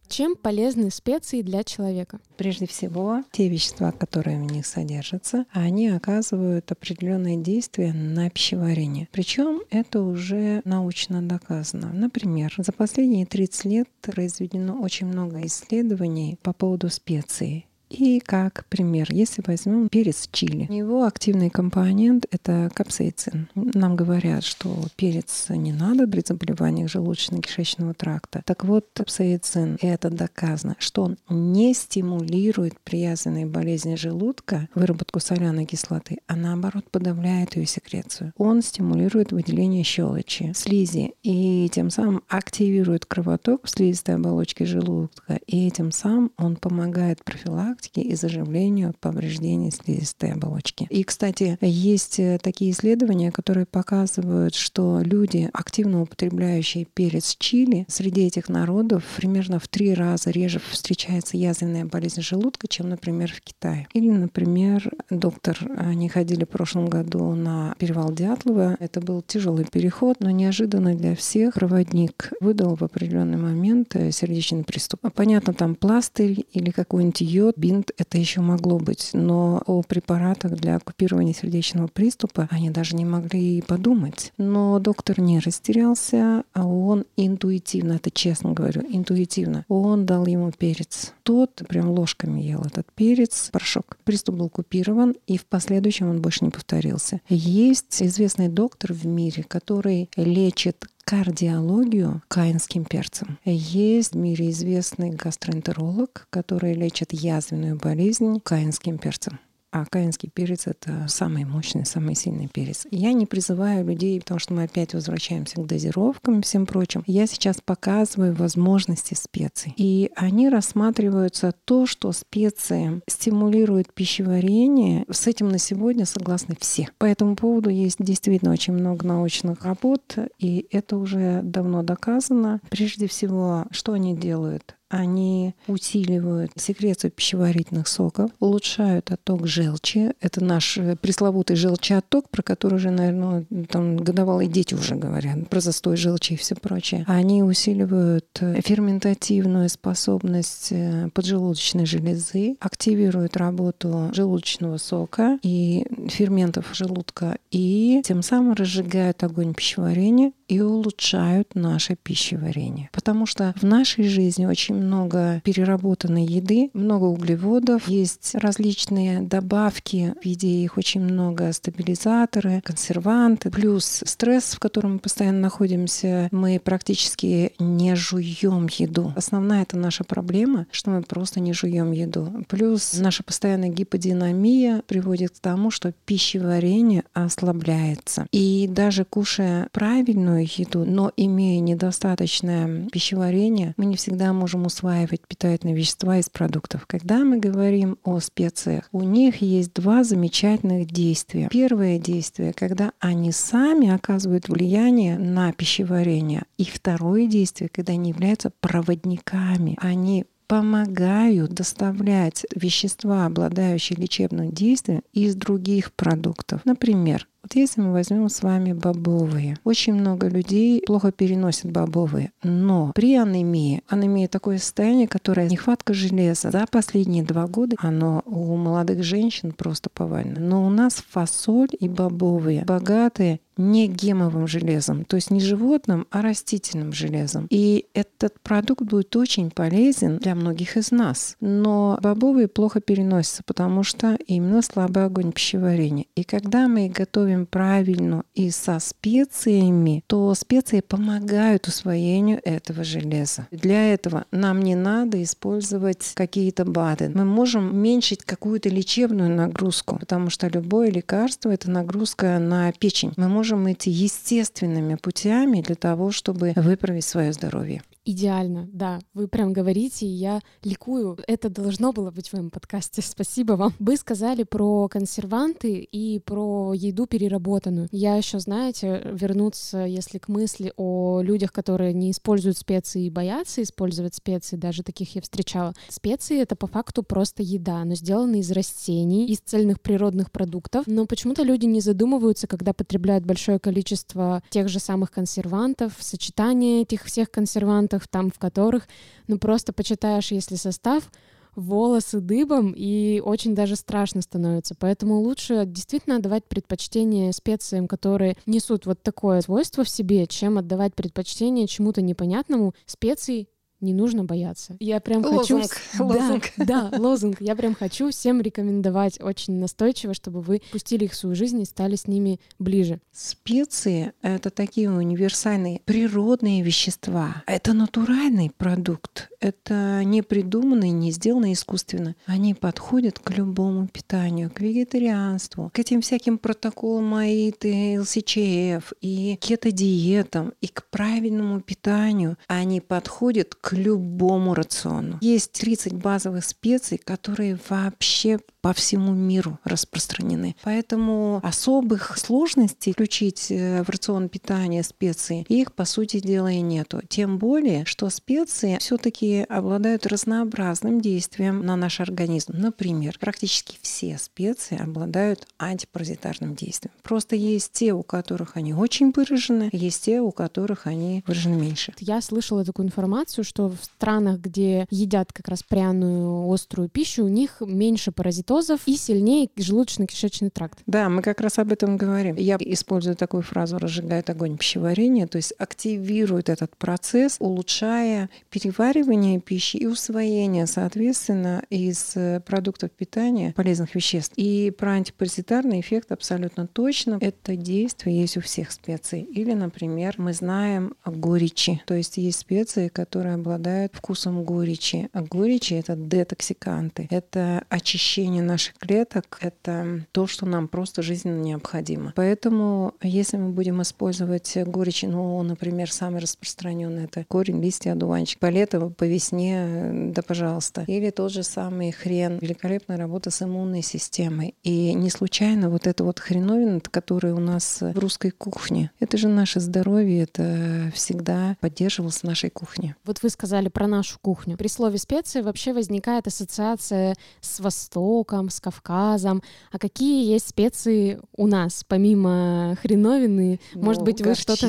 Чем 0.08 0.36
полезны 0.36 0.90
специи 0.90 1.42
для 1.42 1.64
человека? 1.64 2.20
Прежде 2.36 2.66
всего, 2.66 3.24
те 3.32 3.48
вещества, 3.48 3.92
которые 3.92 4.38
в 4.38 4.50
них 4.50 4.66
содержатся, 4.66 5.46
они 5.50 5.88
оказывают 5.88 6.70
определенные 6.70 7.36
действия 7.36 7.92
на 7.92 8.30
пищеварение. 8.30 9.08
Причем 9.12 9.62
это 9.70 10.02
уже 10.02 10.62
научно 10.64 11.22
доказано. 11.22 11.92
Например, 11.92 12.52
за 12.56 12.72
последние 12.72 13.26
30 13.26 13.64
лет 13.64 13.88
произведено 14.00 14.80
очень 14.80 15.06
много 15.06 15.44
исследований 15.46 16.38
по 16.42 16.52
поводу 16.52 16.88
специй 16.88 17.66
и 17.88 18.20
как 18.20 18.66
пример, 18.68 19.08
если 19.10 19.42
возьмем 19.46 19.88
перец 19.88 20.28
чили, 20.32 20.66
его 20.72 21.04
активный 21.04 21.50
компонент— 21.50 22.26
это 22.30 22.70
капсаицин. 22.74 23.48
Нам 23.54 23.96
говорят, 23.96 24.44
что 24.44 24.76
перец 24.96 25.46
не 25.50 25.72
надо 25.72 26.06
при 26.06 26.22
заболеваниях 26.26 26.90
желудочно-кишечного 26.90 27.94
тракта. 27.94 28.42
Так 28.44 28.64
вот, 28.64 28.86
капсаицин— 28.92 29.78
это 29.80 30.10
доказано, 30.10 30.76
что 30.78 31.04
он 31.04 31.16
не 31.28 31.74
стимулирует 31.74 32.74
при 32.80 33.00
язвенной 33.00 33.44
болезни 33.44 33.94
желудка 33.94 34.68
выработку 34.74 35.20
соляной 35.20 35.64
кислоты, 35.64 36.18
а 36.26 36.36
наоборот 36.36 36.90
подавляет 36.90 37.56
ее 37.56 37.66
секрецию. 37.66 38.32
Он 38.36 38.62
стимулирует 38.62 39.32
выделение 39.32 39.84
щелочи, 39.84 40.52
слизи, 40.54 41.14
и 41.22 41.68
тем 41.72 41.90
самым 41.90 42.22
активирует 42.28 43.06
кровоток 43.06 43.66
в 43.66 43.70
слизистой 43.70 44.16
оболочке 44.16 44.64
желудка, 44.64 45.38
и 45.46 45.70
тем 45.70 45.92
самым 45.92 46.32
он 46.36 46.56
помогает 46.56 47.24
профилактике 47.24 47.76
профилактике 47.86 48.02
и 48.02 48.14
заживлению 48.14 48.94
повреждений 49.00 49.70
слизистой 49.70 50.32
оболочки. 50.32 50.86
И, 50.90 51.04
кстати, 51.04 51.58
есть 51.60 52.18
э, 52.18 52.38
такие 52.42 52.70
исследования, 52.70 53.30
которые 53.30 53.66
показывают, 53.66 54.54
что 54.54 55.00
люди, 55.02 55.48
активно 55.52 56.02
употребляющие 56.02 56.84
перец 56.84 57.36
чили, 57.38 57.86
среди 57.88 58.26
этих 58.26 58.48
народов 58.48 59.02
примерно 59.16 59.58
в 59.58 59.68
три 59.68 59.94
раза 59.94 60.30
реже 60.30 60.60
встречается 60.70 61.36
язвенная 61.36 61.84
болезнь 61.84 62.22
желудка, 62.22 62.68
чем, 62.68 62.88
например, 62.88 63.32
в 63.32 63.40
Китае. 63.40 63.86
Или, 63.92 64.10
например, 64.10 64.90
доктор, 65.10 65.58
они 65.76 66.08
ходили 66.08 66.44
в 66.44 66.48
прошлом 66.48 66.88
году 66.88 67.34
на 67.34 67.74
перевал 67.78 68.12
Дятлова. 68.12 68.76
Это 68.80 69.00
был 69.00 69.22
тяжелый 69.22 69.64
переход, 69.64 70.16
но 70.20 70.30
неожиданно 70.30 70.94
для 70.94 71.14
всех 71.14 71.54
проводник 71.54 72.32
выдал 72.40 72.76
в 72.76 72.82
определенный 72.82 73.38
момент 73.38 73.96
э, 73.96 74.10
сердечный 74.10 74.64
приступ. 74.64 75.00
Понятно, 75.14 75.52
там 75.54 75.74
пластырь 75.74 76.44
или 76.52 76.70
какой-нибудь 76.70 77.20
йод, 77.20 77.54
бинт 77.66 77.90
это 77.96 78.16
еще 78.16 78.40
могло 78.42 78.78
быть, 78.78 79.10
но 79.12 79.60
о 79.66 79.82
препаратах 79.82 80.52
для 80.52 80.78
купирования 80.78 81.34
сердечного 81.34 81.88
приступа 81.88 82.48
они 82.50 82.70
даже 82.70 82.94
не 82.94 83.04
могли 83.04 83.60
подумать. 83.60 84.32
Но 84.38 84.78
доктор 84.78 85.20
не 85.20 85.40
растерялся, 85.40 86.44
а 86.52 86.66
он 86.66 87.06
интуитивно, 87.16 87.94
это 87.94 88.10
честно 88.12 88.52
говорю, 88.52 88.82
интуитивно, 88.88 89.64
он 89.68 90.06
дал 90.06 90.26
ему 90.26 90.52
перец. 90.52 91.12
Тот 91.24 91.62
прям 91.68 91.90
ложками 91.90 92.40
ел 92.40 92.62
этот 92.62 92.86
перец, 92.94 93.48
порошок. 93.50 93.98
Приступ 94.04 94.36
был 94.36 94.48
купирован, 94.48 95.16
и 95.26 95.36
в 95.36 95.44
последующем 95.46 96.08
он 96.08 96.22
больше 96.22 96.44
не 96.44 96.50
повторился. 96.52 97.20
Есть 97.28 98.00
известный 98.00 98.48
доктор 98.48 98.92
в 98.92 99.06
мире, 99.06 99.42
который 99.42 100.08
лечит 100.16 100.86
кардиологию 101.06 102.20
каинским 102.26 102.84
перцем. 102.84 103.38
Есть 103.44 104.14
в 104.14 104.16
мире 104.16 104.50
известный 104.50 105.10
гастроэнтеролог, 105.10 106.26
который 106.30 106.74
лечит 106.74 107.12
язвенную 107.12 107.76
болезнь 107.76 108.40
каинским 108.40 108.98
перцем 108.98 109.38
а 109.76 109.84
каинский 109.84 110.30
перец— 110.30 110.62
это 110.66 111.04
самый 111.06 111.44
мощный, 111.44 111.84
самый 111.84 112.14
сильный 112.14 112.48
перец. 112.48 112.86
Я 112.90 113.12
не 113.12 113.26
призываю 113.26 113.84
людей, 113.84 114.18
потому 114.18 114.40
что 114.40 114.54
мы 114.54 114.62
опять 114.62 114.94
возвращаемся 114.94 115.60
к 115.60 115.66
дозировкам 115.66 116.38
и 116.38 116.42
всем 116.42 116.64
прочим. 116.64 117.02
Я 117.06 117.26
сейчас 117.26 117.60
показываю 117.62 118.34
возможности 118.34 119.12
специй. 119.12 119.74
И 119.76 120.10
они 120.16 120.48
рассматриваются 120.48 121.52
то, 121.66 121.84
что 121.84 122.12
специи 122.12 123.02
стимулируют 123.06 123.92
пищеварение. 123.92 125.04
С 125.10 125.26
этим 125.26 125.50
на 125.50 125.58
сегодня 125.58 126.06
согласны 126.06 126.56
все. 126.58 126.88
По 126.96 127.04
этому 127.04 127.36
поводу 127.36 127.68
есть 127.68 127.96
действительно 127.98 128.52
очень 128.52 128.72
много 128.72 129.06
научных 129.06 129.62
работ, 129.62 130.16
и 130.38 130.66
это 130.70 130.96
уже 130.96 131.42
давно 131.42 131.82
доказано. 131.82 132.60
Прежде 132.70 133.08
всего, 133.08 133.66
что 133.72 133.92
они 133.92 134.16
делают? 134.16 134.75
Они 134.88 135.54
усиливают 135.66 136.52
секрецию 136.56 137.10
пищеварительных 137.10 137.88
соков, 137.88 138.30
улучшают 138.40 139.10
отток 139.10 139.46
желчи. 139.46 140.12
Это 140.20 140.44
наш 140.44 140.78
э, 140.78 140.96
пресловутый 140.96 141.56
желчеотток, 141.56 142.28
про 142.30 142.42
который 142.42 142.74
уже, 142.76 142.90
наверное, 142.90 143.44
там 143.68 143.96
годовалые 143.96 144.48
дети 144.48 144.74
уже 144.74 144.94
говорят, 144.94 145.48
про 145.48 145.60
застой 145.60 145.96
желчи 145.96 146.34
и 146.34 146.36
все 146.36 146.54
прочее. 146.54 147.04
Они 147.08 147.42
усиливают 147.42 148.26
э, 148.40 148.60
ферментативную 148.60 149.68
способность 149.68 150.68
э, 150.70 151.08
поджелудочной 151.12 151.86
железы, 151.86 152.56
активируют 152.60 153.36
работу 153.36 154.10
желудочного 154.12 154.76
сока 154.76 155.38
и 155.42 155.86
ферментов 156.08 156.66
желудка, 156.72 157.38
и 157.50 158.02
тем 158.04 158.22
самым 158.22 158.54
разжигают 158.54 159.22
огонь 159.24 159.54
пищеварения 159.54 160.32
и 160.48 160.60
улучшают 160.60 161.54
наше 161.54 161.96
пищеварение. 161.96 162.88
Потому 162.92 163.26
что 163.26 163.54
в 163.56 163.64
нашей 163.64 164.08
жизни 164.08 164.46
очень 164.46 164.76
много 164.76 165.40
переработанной 165.44 166.24
еды, 166.24 166.70
много 166.72 167.04
углеводов, 167.04 167.88
есть 167.88 168.34
различные 168.34 169.20
добавки, 169.20 170.14
в 170.20 170.24
виде 170.24 170.48
их 170.48 170.76
очень 170.76 171.00
много, 171.00 171.52
стабилизаторы, 171.52 172.60
консерванты, 172.64 173.50
плюс 173.50 174.02
стресс, 174.04 174.54
в 174.54 174.58
котором 174.58 174.94
мы 174.94 174.98
постоянно 174.98 175.40
находимся, 175.40 176.28
мы 176.30 176.60
практически 176.62 177.52
не 177.58 177.94
жуем 177.96 178.68
еду. 178.78 179.12
Основная 179.16 179.62
это 179.62 179.76
наша 179.76 180.04
проблема, 180.04 180.66
что 180.70 180.90
мы 180.90 181.02
просто 181.02 181.40
не 181.40 181.52
жуем 181.52 181.92
еду. 181.92 182.44
Плюс 182.48 182.98
наша 182.98 183.22
постоянная 183.22 183.68
гиподинамия 183.68 184.82
приводит 184.86 185.32
к 185.32 185.40
тому, 185.40 185.70
что 185.70 185.92
пищеварение 186.04 187.04
ослабляется. 187.12 188.26
И 188.32 188.68
даже 188.70 189.04
кушая 189.04 189.68
правильную 189.72 190.35
еду, 190.42 190.84
но 190.84 191.12
имея 191.16 191.60
недостаточное 191.60 192.88
пищеварение, 192.90 193.74
мы 193.76 193.86
не 193.86 193.96
всегда 193.96 194.32
можем 194.32 194.66
усваивать 194.66 195.26
питательные 195.26 195.76
вещества 195.76 196.18
из 196.18 196.28
продуктов. 196.28 196.86
Когда 196.86 197.24
мы 197.24 197.38
говорим 197.38 197.98
о 198.04 198.20
специях, 198.20 198.88
у 198.92 199.02
них 199.02 199.42
есть 199.42 199.72
два 199.74 200.04
замечательных 200.04 200.86
действия. 200.86 201.48
Первое 201.50 201.98
действие, 201.98 202.52
когда 202.52 202.92
они 203.00 203.32
сами 203.32 203.90
оказывают 203.90 204.48
влияние 204.48 205.18
на 205.18 205.52
пищеварение. 205.52 206.44
И 206.58 206.64
второе 206.64 207.26
действие, 207.26 207.68
когда 207.68 207.92
они 207.92 208.10
являются 208.10 208.50
проводниками. 208.60 209.76
Они 209.80 210.24
помогают 210.46 211.52
доставлять 211.52 212.46
вещества, 212.54 213.26
обладающие 213.26 213.98
лечебным 213.98 214.52
действием, 214.52 215.02
из 215.12 215.34
других 215.34 215.92
продуктов. 215.92 216.60
Например, 216.64 217.26
вот 217.46 217.54
если 217.54 217.80
мы 217.80 217.92
возьмем 217.92 218.28
с 218.28 218.42
вами 218.42 218.72
бобовые, 218.72 219.56
очень 219.62 219.94
много 219.94 220.26
людей 220.26 220.82
плохо 220.84 221.12
переносят 221.12 221.70
бобовые, 221.70 222.32
но 222.42 222.90
при 222.92 223.14
анемии, 223.14 223.84
анемия 223.86 224.26
такое 224.26 224.58
состояние, 224.58 225.06
которое 225.06 225.48
нехватка 225.48 225.94
железа. 225.94 226.50
За 226.50 226.66
последние 226.68 227.22
два 227.22 227.46
года 227.46 227.76
оно 227.78 228.22
у 228.26 228.56
молодых 228.56 229.04
женщин 229.04 229.52
просто 229.52 229.90
повально. 229.90 230.40
Но 230.40 230.66
у 230.66 230.70
нас 230.70 230.94
фасоль 231.08 231.68
и 231.78 231.88
бобовые 231.88 232.64
богатые 232.64 233.38
не 233.56 233.88
гемовым 233.88 234.46
железом, 234.46 235.04
то 235.04 235.16
есть 235.16 235.30
не 235.30 235.40
животным, 235.40 236.06
а 236.10 236.22
растительным 236.22 236.92
железом. 236.92 237.46
И 237.50 237.86
этот 237.94 238.38
продукт 238.40 238.82
будет 238.82 239.14
очень 239.16 239.50
полезен 239.50 240.18
для 240.18 240.34
многих 240.34 240.76
из 240.76 240.90
нас. 240.90 241.36
Но 241.40 241.98
бобовые 242.02 242.48
плохо 242.48 242.80
переносятся, 242.80 243.42
потому 243.44 243.82
что 243.82 244.18
именно 244.26 244.62
слабый 244.62 245.04
огонь 245.04 245.32
пищеварения. 245.32 246.06
И 246.14 246.24
когда 246.24 246.68
мы 246.68 246.88
готовим 246.88 247.35
правильно 247.44 248.24
и 248.34 248.50
со 248.50 248.78
специями, 248.78 250.02
то 250.06 250.32
специи 250.34 250.80
помогают 250.80 251.66
усвоению 251.68 252.40
этого 252.44 252.84
железа. 252.84 253.48
Для 253.50 253.92
этого 253.92 254.24
нам 254.30 254.62
не 254.62 254.74
надо 254.74 255.22
использовать 255.22 256.12
какие-то 256.14 256.64
БАДы. 256.64 257.10
Мы 257.10 257.24
можем 257.24 257.70
уменьшить 257.70 258.24
какую-то 258.24 258.68
лечебную 258.68 259.30
нагрузку, 259.30 259.98
потому 259.98 260.30
что 260.30 260.48
любое 260.48 260.90
лекарство— 260.90 261.50
это 261.52 261.70
нагрузка 261.70 262.38
на 262.38 262.72
печень. 262.72 263.12
Мы 263.16 263.28
можем 263.28 263.70
идти 263.70 263.90
естественными 263.90 264.94
путями 264.94 265.60
для 265.60 265.74
того, 265.74 266.12
чтобы 266.12 266.52
выправить 266.56 267.04
свое 267.04 267.32
здоровье. 267.32 267.82
Идеально, 268.08 268.68
да. 268.72 269.00
Вы 269.14 269.26
прям 269.26 269.52
говорите, 269.52 270.06
и 270.06 270.10
я 270.10 270.40
ликую. 270.62 271.18
Это 271.26 271.50
должно 271.50 271.92
было 271.92 272.12
быть 272.12 272.28
в 272.28 272.34
моем 272.34 272.50
подкасте. 272.50 273.02
Спасибо 273.04 273.54
вам. 273.54 273.74
Вы 273.80 273.96
сказали 273.96 274.44
про 274.44 274.86
консерванты 274.86 275.80
и 275.80 276.20
про 276.20 276.72
еду 276.72 277.06
переработанную. 277.06 277.88
Я 277.90 278.14
еще, 278.14 278.38
знаете, 278.38 279.02
вернуться, 279.12 279.78
если 279.78 280.18
к 280.18 280.28
мысли 280.28 280.72
о 280.76 281.20
людях, 281.20 281.52
которые 281.52 281.92
не 281.94 282.12
используют 282.12 282.56
специи 282.56 283.06
и 283.06 283.10
боятся 283.10 283.60
использовать 283.60 284.14
специи, 284.14 284.54
даже 284.54 284.84
таких 284.84 285.16
я 285.16 285.20
встречала. 285.20 285.74
Специи— 285.88 286.40
это 286.40 286.54
по 286.54 286.68
факту 286.68 287.02
просто 287.02 287.42
еда, 287.42 287.84
но 287.84 287.96
сделана 287.96 288.36
из 288.36 288.52
растений, 288.52 289.26
из 289.26 289.40
цельных 289.40 289.80
природных 289.80 290.30
продуктов. 290.30 290.86
Но 290.86 291.06
почему-то 291.06 291.42
люди 291.42 291.66
не 291.66 291.80
задумываются, 291.80 292.46
когда 292.46 292.72
потребляют 292.72 293.26
большое 293.26 293.58
количество 293.58 294.44
тех 294.50 294.68
же 294.68 294.78
самых 294.78 295.10
консервантов, 295.10 295.94
сочетание 295.98 296.82
этих 296.82 297.04
всех 297.04 297.32
консервантов, 297.32 297.95
продуктах, 297.96 298.08
там 298.08 298.30
в 298.30 298.38
которых, 298.38 298.88
ну 299.28 299.38
просто 299.38 299.72
почитаешь, 299.72 300.32
если 300.32 300.56
состав, 300.56 301.10
волосы 301.54 302.20
дыбом, 302.20 302.74
и 302.76 303.22
очень 303.24 303.54
даже 303.54 303.76
страшно 303.76 304.20
становится. 304.20 304.74
Поэтому 304.78 305.20
лучше 305.20 305.64
действительно 305.64 306.16
отдавать 306.16 306.44
предпочтение 306.44 307.32
специям, 307.32 307.88
которые 307.88 308.36
несут 308.46 308.86
вот 308.86 309.02
такое 309.02 309.40
свойство 309.40 309.82
в 309.82 309.88
себе, 309.88 310.26
чем 310.26 310.58
отдавать 310.58 310.94
предпочтение 310.94 311.66
чему-то 311.66 312.02
непонятному. 312.02 312.74
Специй 312.84 313.48
не 313.86 313.94
нужно 313.94 314.24
бояться. 314.24 314.76
Я 314.80 315.00
прям 315.00 315.24
лозунг, 315.24 315.70
хочу... 315.70 316.04
Лозунг. 316.04 316.44
Да, 316.56 316.88
да, 316.90 316.98
лозунг. 316.98 317.40
Я 317.40 317.54
прям 317.54 317.74
хочу 317.74 318.10
всем 318.10 318.40
рекомендовать 318.40 319.20
очень 319.20 319.54
настойчиво, 319.54 320.14
чтобы 320.14 320.40
вы 320.40 320.60
пустили 320.72 321.04
их 321.04 321.12
в 321.12 321.16
свою 321.16 321.36
жизнь 321.36 321.60
и 321.60 321.64
стали 321.64 321.96
с 321.96 322.06
ними 322.06 322.40
ближе. 322.58 323.00
Специи— 323.12 324.12
это 324.22 324.50
такие 324.50 324.90
универсальные 324.90 325.80
природные 325.84 326.62
вещества. 326.62 327.42
Это 327.46 327.72
натуральный 327.72 328.50
продукт. 328.50 329.30
Это 329.40 330.02
не 330.04 330.22
придуманный, 330.22 330.90
не 330.90 331.12
сделанный 331.12 331.52
искусственно. 331.52 332.16
Они 332.26 332.54
подходят 332.54 333.18
к 333.20 333.30
любому 333.30 333.86
питанию, 333.86 334.50
к 334.50 334.60
вегетарианству, 334.60 335.70
к 335.72 335.78
этим 335.78 336.00
всяким 336.00 336.38
протоколам 336.38 337.14
АИТ 337.14 337.64
и 337.64 337.98
ЛСЧФ, 337.98 338.92
и 339.00 339.36
кетодиетам, 339.40 340.52
и 340.60 340.66
к 340.66 340.88
правильному 340.90 341.60
питанию. 341.60 342.36
Они 342.48 342.80
подходят 342.80 343.54
к 343.54 343.72
любому 343.76 344.54
рациону. 344.54 345.18
Есть 345.20 345.52
30 345.52 345.92
базовых 345.94 346.44
специй, 346.44 346.98
которые 346.98 347.58
вообще 347.68 348.38
по 348.66 348.72
всему 348.72 349.12
миру 349.12 349.60
распространены. 349.62 350.56
Поэтому 350.64 351.38
особых 351.44 352.18
сложностей 352.18 352.94
включить 352.94 353.46
э, 353.52 353.84
в 353.84 353.88
рацион 353.88 354.28
питания 354.28 354.82
специи, 354.82 355.46
их, 355.48 355.72
по 355.72 355.84
сути 355.84 356.18
дела, 356.18 356.50
и 356.50 356.60
нету. 356.60 357.00
Тем 357.08 357.38
более, 357.38 357.84
что 357.84 358.10
специи 358.10 358.78
все 358.80 358.96
таки 358.96 359.46
обладают 359.48 360.04
разнообразным 360.04 361.00
действием 361.00 361.64
на 361.64 361.76
наш 361.76 362.00
организм. 362.00 362.54
Например, 362.56 363.16
практически 363.20 363.78
все 363.82 364.18
специи 364.18 364.82
обладают 364.82 365.46
антипаразитарным 365.58 366.56
действием. 366.56 366.92
Просто 367.04 367.36
есть 367.36 367.70
те, 367.70 367.92
у 367.92 368.02
которых 368.02 368.56
они 368.56 368.74
очень 368.74 369.12
выражены, 369.14 369.70
есть 369.72 370.06
те, 370.06 370.20
у 370.20 370.32
которых 370.32 370.88
они 370.88 371.22
выражены 371.28 371.54
меньше. 371.54 371.94
Я 372.00 372.20
слышала 372.20 372.64
такую 372.64 372.86
информацию, 372.86 373.44
что 373.44 373.68
в 373.68 373.78
странах, 373.84 374.40
где 374.40 374.88
едят 374.90 375.32
как 375.32 375.46
раз 375.46 375.62
пряную 375.62 376.52
острую 376.52 376.88
пищу, 376.88 377.24
у 377.24 377.28
них 377.28 377.58
меньше 377.60 378.10
паразитов 378.10 378.55
паразитозов 378.56 378.82
и 378.86 378.96
сильнее 378.96 379.48
желудочно-кишечный 379.56 380.50
тракт. 380.50 380.78
Да, 380.86 381.08
мы 381.08 381.22
как 381.22 381.40
раз 381.40 381.58
об 381.58 381.72
этом 381.72 381.96
говорим. 381.96 382.36
Я 382.36 382.56
использую 382.60 383.16
такую 383.16 383.42
фразу 383.42 383.78
«разжигает 383.78 384.30
огонь 384.30 384.56
пищеварения», 384.56 385.26
то 385.26 385.36
есть 385.36 385.52
активирует 385.58 386.48
этот 386.48 386.76
процесс, 386.76 387.36
улучшая 387.38 388.30
переваривание 388.50 389.40
пищи 389.40 389.76
и 389.76 389.86
усвоение, 389.86 390.66
соответственно, 390.66 391.62
из 391.70 392.12
э, 392.16 392.40
продуктов 392.40 392.90
питания 392.90 393.52
полезных 393.54 393.94
веществ. 393.94 394.32
И 394.36 394.72
про 394.76 394.92
антипаразитарный 394.92 395.80
эффект 395.80 396.12
абсолютно 396.12 396.66
точно. 396.66 397.18
Это 397.20 397.56
действие 397.56 398.20
есть 398.20 398.36
у 398.36 398.40
всех 398.40 398.72
специй. 398.72 399.22
Или, 399.22 399.52
например, 399.52 400.14
мы 400.18 400.32
знаем 400.32 400.94
горечи. 401.04 401.82
То 401.86 401.94
есть 401.94 402.16
есть 402.16 402.40
специи, 402.40 402.88
которые 402.88 403.34
обладают 403.34 403.94
вкусом 403.94 404.44
горечи. 404.44 405.08
А 405.12 405.22
горечи— 405.22 405.74
это 405.74 405.96
детоксиканты. 405.96 407.08
Это 407.10 407.64
очищение 407.68 408.45
наших 408.46 408.74
клеток— 408.78 409.38
это 409.40 410.06
то, 410.12 410.26
что 410.26 410.46
нам 410.46 410.68
просто 410.68 411.02
жизненно 411.02 411.40
необходимо. 411.40 412.12
Поэтому, 412.16 412.94
если 413.02 413.36
мы 413.36 413.50
будем 413.50 413.82
использовать 413.82 414.56
горечь, 414.66 415.02
ну, 415.02 415.42
например, 415.42 415.92
самый 415.92 416.20
распространенный 416.20 417.04
это 417.04 417.24
корень, 417.24 417.62
листья, 417.62 417.92
одуванчик. 417.92 418.38
По 418.38 418.50
лету, 418.50 418.92
по 418.96 419.04
весне, 419.04 420.10
да 420.12 420.22
пожалуйста. 420.22 420.84
Или 420.86 421.10
тот 421.10 421.32
же 421.32 421.42
самый 421.42 421.92
хрен. 421.92 422.38
Великолепная 422.40 422.96
работа 422.96 423.30
с 423.30 423.42
иммунной 423.42 423.82
системой. 423.82 424.54
И 424.62 424.92
не 424.94 425.10
случайно 425.10 425.70
вот 425.70 425.86
эта 425.86 426.04
вот 426.04 426.18
хреновина, 426.20 426.80
которая 426.80 427.34
у 427.34 427.40
нас 427.40 427.78
в 427.80 427.98
русской 427.98 428.30
кухне, 428.30 428.90
это 429.00 429.16
же 429.16 429.28
наше 429.28 429.60
здоровье, 429.60 430.22
это 430.22 430.90
всегда 430.94 431.56
поддерживалось 431.60 432.18
в 432.18 432.24
нашей 432.24 432.50
кухне. 432.50 432.96
Вот 433.04 433.22
вы 433.22 433.30
сказали 433.30 433.68
про 433.68 433.86
нашу 433.86 434.18
кухню. 434.20 434.56
При 434.56 434.68
слове 434.68 434.98
специи 434.98 435.40
вообще 435.40 435.72
возникает 435.72 436.26
ассоциация 436.26 437.14
с 437.40 437.60
Востоком, 437.60 438.25
Востоком, 438.26 438.50
с 438.50 438.60
Кавказом. 438.60 439.42
А 439.72 439.78
какие 439.78 440.32
есть 440.32 440.48
специи 440.48 441.20
у 441.36 441.46
нас, 441.46 441.84
помимо 441.86 442.76
хреновины? 442.82 443.60
Ну, 443.74 443.82
Может 443.82 444.02
быть, 444.02 444.20
вы 444.20 444.34
что-то... 444.34 444.68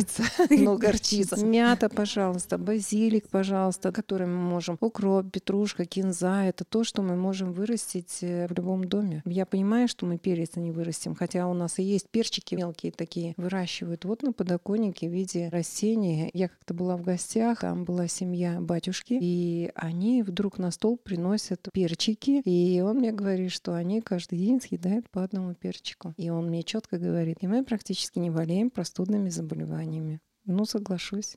Ну, 0.49 0.77
горчица. 0.77 1.43
Мята, 1.43 1.89
пожалуйста, 1.89 2.57
базилик, 2.57 3.29
пожалуйста, 3.29 3.91
который 3.91 4.27
мы 4.27 4.37
можем. 4.37 4.77
Укроп, 4.79 5.31
петрушка, 5.31 5.85
кинза— 5.85 6.43
это 6.45 6.63
то, 6.63 6.83
что 6.83 7.01
мы 7.01 7.15
можем 7.15 7.53
вырастить 7.53 8.19
э, 8.21 8.47
в 8.47 8.53
любом 8.53 8.83
доме. 8.83 9.21
Я 9.25 9.45
понимаю, 9.45 9.87
что 9.87 10.05
мы 10.05 10.17
перец 10.17 10.55
не 10.55 10.71
вырастим, 10.71 11.15
хотя 11.15 11.47
у 11.47 11.53
нас 11.53 11.79
и 11.79 11.83
есть 11.83 12.09
перчики 12.09 12.55
мелкие 12.55 12.91
такие, 12.91 13.33
выращивают 13.37 14.05
вот 14.05 14.23
на 14.23 14.33
подоконнике 14.33 15.09
в 15.09 15.11
виде 15.11 15.49
растения. 15.49 16.29
Я 16.33 16.49
как-то 16.49 16.73
была 16.73 16.97
в 16.97 17.01
гостях, 17.03 17.61
там 17.61 17.85
была 17.85 18.07
семья 18.07 18.59
батюшки, 18.59 19.17
и 19.19 19.71
они 19.75 20.23
вдруг 20.23 20.57
на 20.57 20.71
стол 20.71 20.97
приносят 20.97 21.67
перчики, 21.71 22.41
и 22.45 22.81
он 22.81 22.97
мне 22.97 23.11
говорит, 23.47 23.53
что 23.53 23.73
они 23.73 24.01
каждый 24.01 24.37
день 24.37 24.61
съедают 24.61 25.09
по 25.09 25.23
одному 25.23 25.53
перчику. 25.53 26.13
И 26.17 26.29
он 26.29 26.47
мне 26.47 26.63
четко 26.63 26.97
говорит, 26.97 27.37
и 27.41 27.47
мы 27.47 27.63
практически 27.63 28.19
не 28.19 28.29
болеем 28.29 28.69
простудными 28.69 29.29
заболеваниями. 29.29 30.19
Ну, 30.45 30.65
соглашусь. 30.65 31.35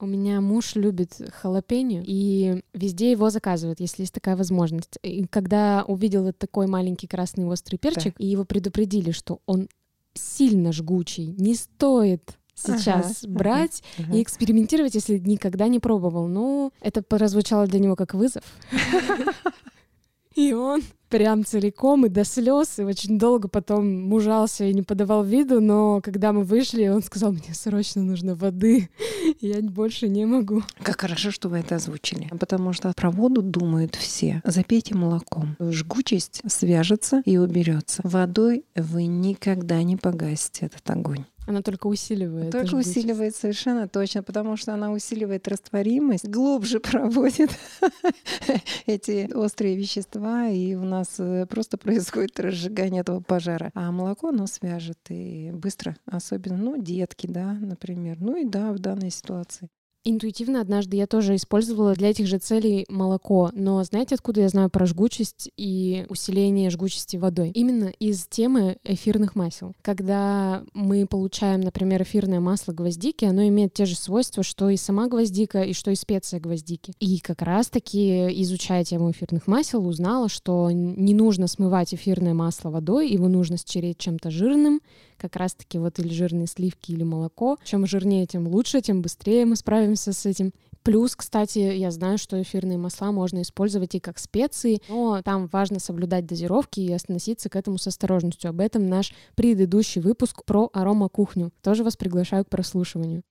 У 0.00 0.06
меня 0.06 0.40
муж 0.40 0.76
любит 0.76 1.20
халапеньо, 1.30 2.02
и 2.06 2.62
везде 2.72 3.10
его 3.10 3.28
заказывают, 3.28 3.80
если 3.80 4.02
есть 4.02 4.14
такая 4.14 4.34
возможность. 4.34 4.98
И 5.02 5.26
когда 5.26 5.84
увидел 5.86 6.24
вот 6.24 6.38
такой 6.38 6.66
маленький 6.66 7.06
красный 7.06 7.44
острый 7.44 7.76
перчик, 7.76 8.14
да. 8.18 8.24
и 8.24 8.26
его 8.26 8.44
предупредили, 8.44 9.10
что 9.10 9.40
он 9.44 9.68
сильно 10.14 10.72
жгучий, 10.72 11.34
не 11.38 11.54
стоит 11.54 12.38
сейчас 12.54 13.24
ага, 13.24 13.32
брать 13.32 13.82
ага, 13.98 14.16
и 14.16 14.22
экспериментировать, 14.22 14.94
если 14.94 15.18
никогда 15.18 15.68
не 15.68 15.80
пробовал. 15.80 16.28
Ну, 16.28 16.72
это 16.80 17.02
прозвучало 17.02 17.66
для 17.66 17.78
него 17.78 17.94
как 17.94 18.14
вызов. 18.14 18.44
И 20.34 20.52
он 20.52 20.82
прям 21.10 21.44
целиком 21.44 22.06
и 22.06 22.08
до 22.08 22.24
слез, 22.24 22.78
и 22.78 22.84
очень 22.84 23.18
долго 23.18 23.48
потом 23.48 24.02
мужался 24.02 24.64
и 24.64 24.72
не 24.72 24.82
подавал 24.82 25.24
виду, 25.24 25.60
но 25.60 26.00
когда 26.00 26.32
мы 26.32 26.44
вышли, 26.44 26.88
он 26.88 27.02
сказал, 27.02 27.32
мне 27.32 27.52
срочно 27.52 28.02
нужно 28.02 28.34
воды, 28.34 28.88
я 29.40 29.60
больше 29.60 30.08
не 30.08 30.24
могу. 30.24 30.62
Как 30.82 31.00
хорошо, 31.00 31.30
что 31.30 31.48
вы 31.48 31.58
это 31.58 31.76
озвучили, 31.76 32.28
потому 32.38 32.72
что 32.72 32.92
про 32.94 33.10
воду 33.10 33.42
думают 33.42 33.96
все. 33.96 34.40
Запейте 34.44 34.94
молоком. 34.94 35.56
Жгучесть 35.60 36.42
свяжется 36.46 37.22
и 37.24 37.36
уберется. 37.36 38.00
Водой 38.04 38.64
вы 38.74 39.06
никогда 39.06 39.82
не 39.82 39.96
погасите 39.96 40.66
этот 40.66 40.88
огонь. 40.88 41.24
Она 41.50 41.62
только 41.62 41.88
усиливает. 41.88 42.52
Только 42.52 42.76
усиливает 42.76 43.34
совершенно 43.34 43.88
точно, 43.88 44.22
потому 44.22 44.56
что 44.56 44.72
она 44.72 44.92
усиливает 44.92 45.48
растворимость, 45.48 46.28
глубже 46.28 46.78
проводит 46.80 47.50
эти 48.86 49.32
острые 49.32 49.76
вещества, 49.76 50.48
и 50.48 50.74
у 50.74 50.84
нас 50.84 50.99
э, 51.18 51.46
просто 51.46 51.78
происходит 51.78 52.38
разжигание 52.40 53.00
этого 53.00 53.20
пожара. 53.20 53.70
А 53.74 53.90
молоко, 53.92 54.28
оно 54.28 54.46
свяжет 54.46 54.98
и 55.08 55.50
быстро, 55.52 55.96
особенно, 56.06 56.56
ну, 56.56 56.82
детки, 56.82 57.26
да, 57.26 57.52
например. 57.52 58.18
Ну 58.20 58.36
и 58.36 58.44
да, 58.44 58.72
в 58.72 58.78
данной 58.78 59.10
ситуации. 59.10 59.68
Интуитивно 60.02 60.62
однажды 60.62 60.96
я 60.96 61.06
тоже 61.06 61.36
использовала 61.36 61.94
для 61.94 62.08
этих 62.08 62.26
же 62.26 62.38
целей 62.38 62.86
молоко, 62.88 63.50
но 63.52 63.84
знаете, 63.84 64.14
откуда 64.14 64.40
я 64.40 64.48
знаю 64.48 64.70
про 64.70 64.86
жгучесть 64.86 65.50
и 65.58 66.06
усиление 66.08 66.70
жгучести 66.70 67.18
водой? 67.18 67.50
Именно 67.50 67.92
из 67.98 68.26
темы 68.26 68.78
эфирных 68.82 69.34
масел. 69.34 69.74
Когда 69.82 70.64
мы 70.72 71.06
получаем, 71.06 71.60
например, 71.60 72.02
эфирное 72.02 72.40
масло 72.40 72.72
гвоздики, 72.72 73.26
оно 73.26 73.46
имеет 73.48 73.74
те 73.74 73.84
же 73.84 73.94
свойства, 73.94 74.42
что 74.42 74.70
и 74.70 74.78
сама 74.78 75.06
гвоздика, 75.06 75.62
и 75.62 75.74
что 75.74 75.90
и 75.90 75.94
специя 75.94 76.40
гвоздики. 76.40 76.94
И 76.98 77.18
как 77.20 77.42
раз-таки, 77.42 78.28
изучая 78.42 78.84
тему 78.84 79.10
эфирных 79.10 79.46
масел, 79.46 79.86
узнала, 79.86 80.30
что 80.30 80.70
не 80.70 81.12
нужно 81.12 81.46
смывать 81.46 81.92
эфирное 81.92 82.32
масло 82.32 82.70
водой, 82.70 83.10
его 83.10 83.28
нужно 83.28 83.58
стереть 83.58 83.98
чем-то 83.98 84.30
жирным, 84.30 84.80
как 85.20 85.36
раз-таки 85.36 85.78
вот 85.78 85.98
или 85.98 86.12
жирные 86.12 86.46
сливки, 86.46 86.92
или 86.92 87.02
молоко. 87.02 87.58
Чем 87.62 87.86
жирнее, 87.86 88.26
тем 88.26 88.48
лучше, 88.48 88.80
тем 88.80 89.02
быстрее 89.02 89.44
мы 89.44 89.56
справимся 89.56 90.12
с 90.12 90.26
этим. 90.26 90.52
Плюс, 90.82 91.14
кстати, 91.14 91.58
я 91.58 91.90
знаю, 91.90 92.16
что 92.16 92.40
эфирные 92.40 92.78
масла 92.78 93.12
можно 93.12 93.42
использовать 93.42 93.94
и 93.94 94.00
как 94.00 94.18
специи, 94.18 94.80
но 94.88 95.20
там 95.22 95.46
важно 95.52 95.78
соблюдать 95.78 96.26
дозировки 96.26 96.80
и 96.80 96.92
относиться 96.92 97.50
к 97.50 97.56
этому 97.56 97.76
с 97.76 97.86
осторожностью. 97.86 98.48
Об 98.48 98.60
этом 98.60 98.88
наш 98.88 99.12
предыдущий 99.34 100.00
выпуск 100.00 100.44
про 100.44 100.70
аромакухню. 100.72 101.52
Тоже 101.62 101.84
вас 101.84 101.96
приглашаю 101.96 102.46
к 102.46 102.48
прослушиванию. 102.48 103.22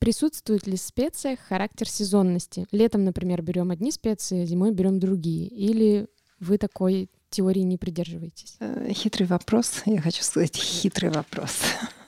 Присутствует 0.00 0.66
ли 0.66 0.78
в 0.78 0.80
специях 0.80 1.40
характер 1.40 1.86
сезонности? 1.86 2.66
Летом, 2.72 3.04
например, 3.04 3.42
берем 3.42 3.70
одни 3.70 3.92
специи, 3.92 4.46
зимой 4.46 4.72
берем 4.72 4.98
другие. 4.98 5.46
Или 5.46 6.08
вы 6.40 6.58
такой 6.58 7.08
теории 7.30 7.60
не 7.60 7.78
придерживаетесь? 7.78 8.56
Э, 8.60 8.90
хитрый 8.92 9.26
вопрос. 9.26 9.82
Я 9.86 10.00
хочу 10.00 10.22
сказать 10.22 10.56
хитрый 10.56 11.10
вопрос. 11.10 11.60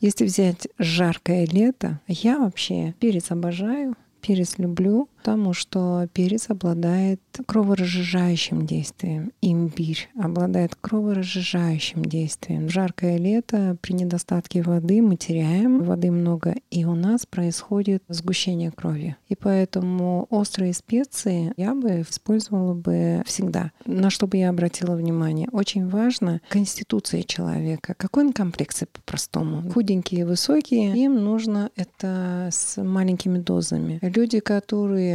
Если 0.00 0.24
взять 0.24 0.66
жаркое 0.78 1.46
лето, 1.46 2.00
я 2.08 2.38
вообще 2.38 2.94
перец 3.00 3.30
обожаю, 3.30 3.96
перец 4.22 4.56
люблю, 4.56 5.10
потому 5.20 5.52
что 5.52 6.08
перец 6.14 6.48
обладает 6.48 7.20
кроворазжижающим 7.44 8.66
действием. 8.66 9.32
Имбирь 9.42 10.08
обладает 10.18 10.74
кроворазжижающим 10.80 12.02
действием. 12.02 12.68
В 12.68 12.70
жаркое 12.70 13.18
лето 13.18 13.76
при 13.82 13.92
недостатке 13.92 14.62
воды 14.62 15.02
мы 15.02 15.16
теряем 15.16 15.84
воды 15.84 16.10
много, 16.10 16.54
и 16.70 16.86
у 16.86 16.94
нас 16.94 17.26
происходит 17.26 18.02
сгущение 18.08 18.70
крови. 18.70 19.16
И 19.28 19.34
поэтому 19.34 20.26
острые 20.30 20.72
специи 20.72 21.52
я 21.58 21.74
бы 21.74 22.00
использовала 22.00 22.72
бы 22.72 23.22
всегда. 23.26 23.72
На 23.84 24.08
что 24.08 24.26
бы 24.26 24.38
я 24.38 24.48
обратила 24.48 24.96
внимание? 24.96 25.48
Очень 25.52 25.86
важно 25.86 26.40
конституция 26.48 27.24
человека. 27.24 27.94
Какой 27.98 28.24
он 28.24 28.32
комплекции 28.32 28.86
по-простому? 28.90 29.70
Худенькие, 29.70 30.24
высокие. 30.24 30.96
Им 30.96 31.16
нужно 31.22 31.70
это 31.76 32.48
с 32.50 32.82
маленькими 32.82 33.38
дозами. 33.38 33.98
Люди, 34.00 34.40
которые 34.40 35.09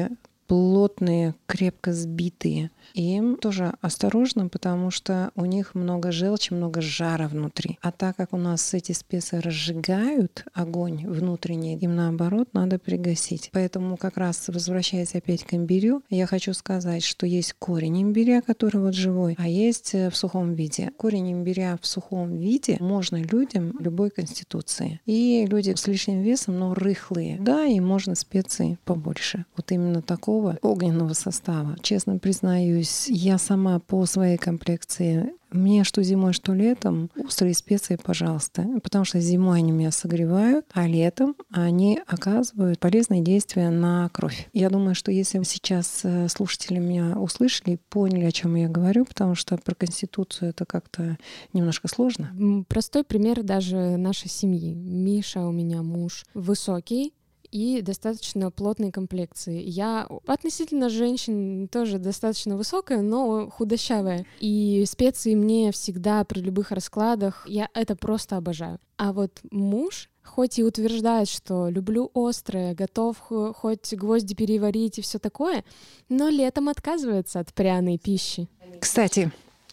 плотные, 0.47 1.35
крепко 1.47 1.93
сбитые. 1.93 2.71
Им 2.93 3.35
тоже 3.37 3.73
осторожно, 3.81 4.47
потому 4.47 4.91
что 4.91 5.31
у 5.35 5.45
них 5.45 5.75
много 5.75 6.11
желчи, 6.11 6.53
много 6.53 6.81
жара 6.81 7.27
внутри. 7.27 7.77
А 7.81 7.91
так 7.91 8.15
как 8.15 8.33
у 8.33 8.37
нас 8.37 8.73
эти 8.73 8.91
специи 8.91 9.37
разжигают 9.37 10.45
огонь 10.53 11.05
внутренний, 11.07 11.77
им 11.77 11.95
наоборот 11.95 12.49
надо 12.53 12.79
пригасить. 12.79 13.49
Поэтому 13.51 13.97
как 13.97 14.17
раз 14.17 14.47
возвращаясь 14.47 15.15
опять 15.15 15.43
к 15.43 15.53
имбирю, 15.53 16.03
я 16.09 16.25
хочу 16.25 16.53
сказать, 16.53 17.03
что 17.03 17.25
есть 17.25 17.53
корень 17.53 18.03
имбиря, 18.03 18.41
который 18.41 18.81
вот 18.81 18.93
живой, 18.93 19.35
а 19.37 19.47
есть 19.47 19.93
э, 19.93 20.09
в 20.09 20.15
сухом 20.15 20.53
виде. 20.53 20.91
Корень 20.97 21.33
имбиря 21.33 21.77
в 21.81 21.87
сухом 21.87 22.37
виде 22.37 22.77
можно 22.79 23.17
людям 23.17 23.75
любой 23.79 24.09
конституции. 24.09 25.01
И 25.05 25.45
люди 25.49 25.73
с 25.75 25.87
лишним 25.87 26.21
весом, 26.21 26.59
но 26.59 26.73
рыхлые. 26.73 27.37
Да, 27.39 27.65
и 27.65 27.79
можно 27.79 28.15
специи 28.15 28.77
побольше. 28.85 29.45
Вот 29.57 29.71
именно 29.71 30.01
такого 30.01 30.34
огненного 30.61 31.13
состава. 31.13 31.75
Честно 31.81 32.17
признаюсь, 32.19 33.07
я 33.07 33.37
сама 33.37 33.79
по 33.79 34.05
своей 34.05 34.37
комплекции 34.37 35.33
мне 35.55 35.83
что 35.83 36.03
зимой, 36.03 36.33
что 36.33 36.53
летом 36.53 37.09
острые 37.23 37.53
специи, 37.53 37.97
пожалуйста. 38.01 38.67
Потому 38.83 39.05
что 39.05 39.19
зимой 39.19 39.59
они 39.59 39.71
меня 39.71 39.91
согревают, 39.91 40.65
а 40.73 40.85
летом 40.87 41.35
они 41.49 42.01
оказывают 42.07 42.79
полезные 42.79 43.21
действия 43.21 43.69
на 43.69 44.09
кровь. 44.09 44.49
Я 44.53 44.69
думаю, 44.69 44.95
что 44.95 45.11
если 45.11 45.41
сейчас 45.43 46.01
э, 46.03 46.27
слушатели 46.27 46.79
меня 46.79 47.17
услышали 47.17 47.79
поняли, 47.89 48.25
о 48.25 48.31
чем 48.31 48.55
я 48.55 48.67
говорю, 48.67 49.05
потому 49.05 49.35
что 49.35 49.57
про 49.57 49.75
Конституцию 49.75 50.49
это 50.49 50.65
как-то 50.65 51.17
немножко 51.53 51.87
сложно. 51.87 52.65
Простой 52.67 53.03
пример 53.03 53.43
даже 53.43 53.97
нашей 53.97 54.29
семьи. 54.29 54.73
Миша 54.73 55.41
у 55.41 55.51
меня 55.51 55.81
муж 55.81 56.25
высокий, 56.33 57.13
и 57.51 57.81
достаточно 57.81 58.51
плотной 58.51 58.91
комплекции. 58.91 59.61
Я 59.61 60.07
относительно 60.25 60.89
женщин 60.89 61.67
тоже 61.67 61.99
достаточно 61.99 62.57
высокая, 62.57 63.01
но 63.01 63.49
худощавая. 63.49 64.25
И 64.39 64.83
специи 64.87 65.35
мне 65.35 65.71
всегда 65.71 66.23
при 66.23 66.39
любых 66.39 66.71
раскладах, 66.71 67.45
я 67.47 67.69
это 67.73 67.95
просто 67.95 68.37
обожаю. 68.37 68.79
А 68.97 69.13
вот 69.13 69.31
муж 69.51 70.09
хоть 70.23 70.57
и 70.59 70.63
утверждает, 70.63 71.29
что 71.29 71.69
люблю 71.69 72.09
острое, 72.13 72.73
готов 72.73 73.17
хоть 73.19 73.93
гвозди 73.93 74.35
переварить 74.35 74.97
и 74.99 75.01
все 75.01 75.19
такое, 75.19 75.63
но 76.09 76.29
летом 76.29 76.67
отказывается 76.69 77.39
от 77.39 77.53
пряной 77.53 77.97
пищи. 77.97 78.49
Кстати, 78.79 79.31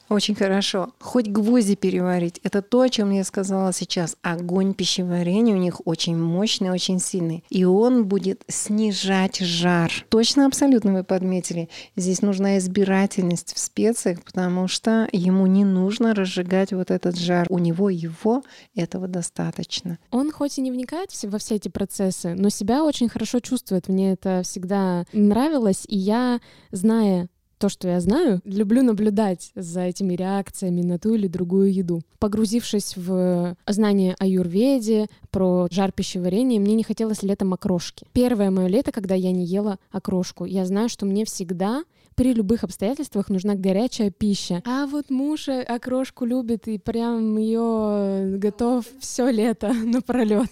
очень 0.08 0.34
хорошо. 0.34 0.92
Хоть 1.00 1.28
гвозди 1.28 1.74
переварить. 1.74 2.40
Это 2.42 2.62
то, 2.62 2.82
о 2.82 2.88
чем 2.88 3.10
я 3.10 3.24
сказала 3.24 3.72
сейчас. 3.72 4.16
Огонь 4.22 4.74
пищеварения 4.74 5.54
у 5.54 5.58
них 5.58 5.80
очень 5.84 6.16
мощный, 6.16 6.70
очень 6.70 6.98
сильный. 6.98 7.44
И 7.50 7.64
он 7.64 8.04
будет 8.04 8.42
снижать 8.48 9.38
жар. 9.38 9.90
Точно, 10.08 10.46
абсолютно 10.46 10.92
вы 10.92 11.04
подметили. 11.04 11.68
Здесь 11.96 12.22
нужна 12.22 12.58
избирательность 12.58 13.54
в 13.54 13.58
специях, 13.58 14.22
потому 14.22 14.68
что 14.68 15.08
ему 15.12 15.46
не 15.46 15.64
нужно 15.64 16.14
разжигать 16.14 16.72
вот 16.72 16.90
этот 16.90 17.18
жар. 17.18 17.46
У 17.48 17.58
него 17.58 17.90
его 17.90 18.42
этого 18.74 19.08
достаточно. 19.08 19.98
Он 20.10 20.30
хоть 20.30 20.58
и 20.58 20.60
не 20.60 20.70
вникает 20.70 21.10
во 21.22 21.38
все 21.38 21.56
эти 21.56 21.68
процессы, 21.68 22.34
но 22.34 22.48
себя 22.48 22.84
очень 22.84 23.08
хорошо 23.08 23.40
чувствует. 23.40 23.88
Мне 23.88 24.12
это 24.12 24.42
всегда 24.44 25.04
нравилось. 25.12 25.84
И 25.88 25.96
я, 25.96 26.40
зная 26.70 27.28
то, 27.62 27.68
что 27.68 27.86
я 27.86 28.00
знаю, 28.00 28.40
люблю 28.44 28.82
наблюдать 28.82 29.52
за 29.54 29.82
этими 29.82 30.14
реакциями 30.14 30.82
на 30.82 30.98
ту 30.98 31.14
или 31.14 31.28
другую 31.28 31.72
еду. 31.72 32.02
Погрузившись 32.18 32.96
в 32.96 33.56
знание 33.68 34.16
о 34.18 34.26
юрведе, 34.26 35.06
про 35.30 35.68
жар 35.70 35.92
пищеварения, 35.92 36.58
мне 36.58 36.74
не 36.74 36.82
хотелось 36.82 37.22
летом 37.22 37.54
окрошки. 37.54 38.04
Первое 38.12 38.50
мое 38.50 38.66
лето, 38.66 38.90
когда 38.90 39.14
я 39.14 39.30
не 39.30 39.44
ела 39.44 39.78
окрошку. 39.92 40.44
Я 40.44 40.66
знаю, 40.66 40.88
что 40.88 41.06
мне 41.06 41.24
всегда 41.24 41.84
при 42.16 42.32
любых 42.32 42.64
обстоятельствах 42.64 43.28
нужна 43.28 43.54
горячая 43.54 44.10
пища. 44.10 44.60
А 44.66 44.88
вот 44.88 45.08
муж 45.08 45.48
окрошку 45.48 46.24
любит 46.24 46.66
и 46.66 46.78
прям 46.78 47.38
ее 47.38 48.38
готов 48.38 48.86
все 48.98 49.30
лето 49.30 49.72
напролет. 49.84 50.50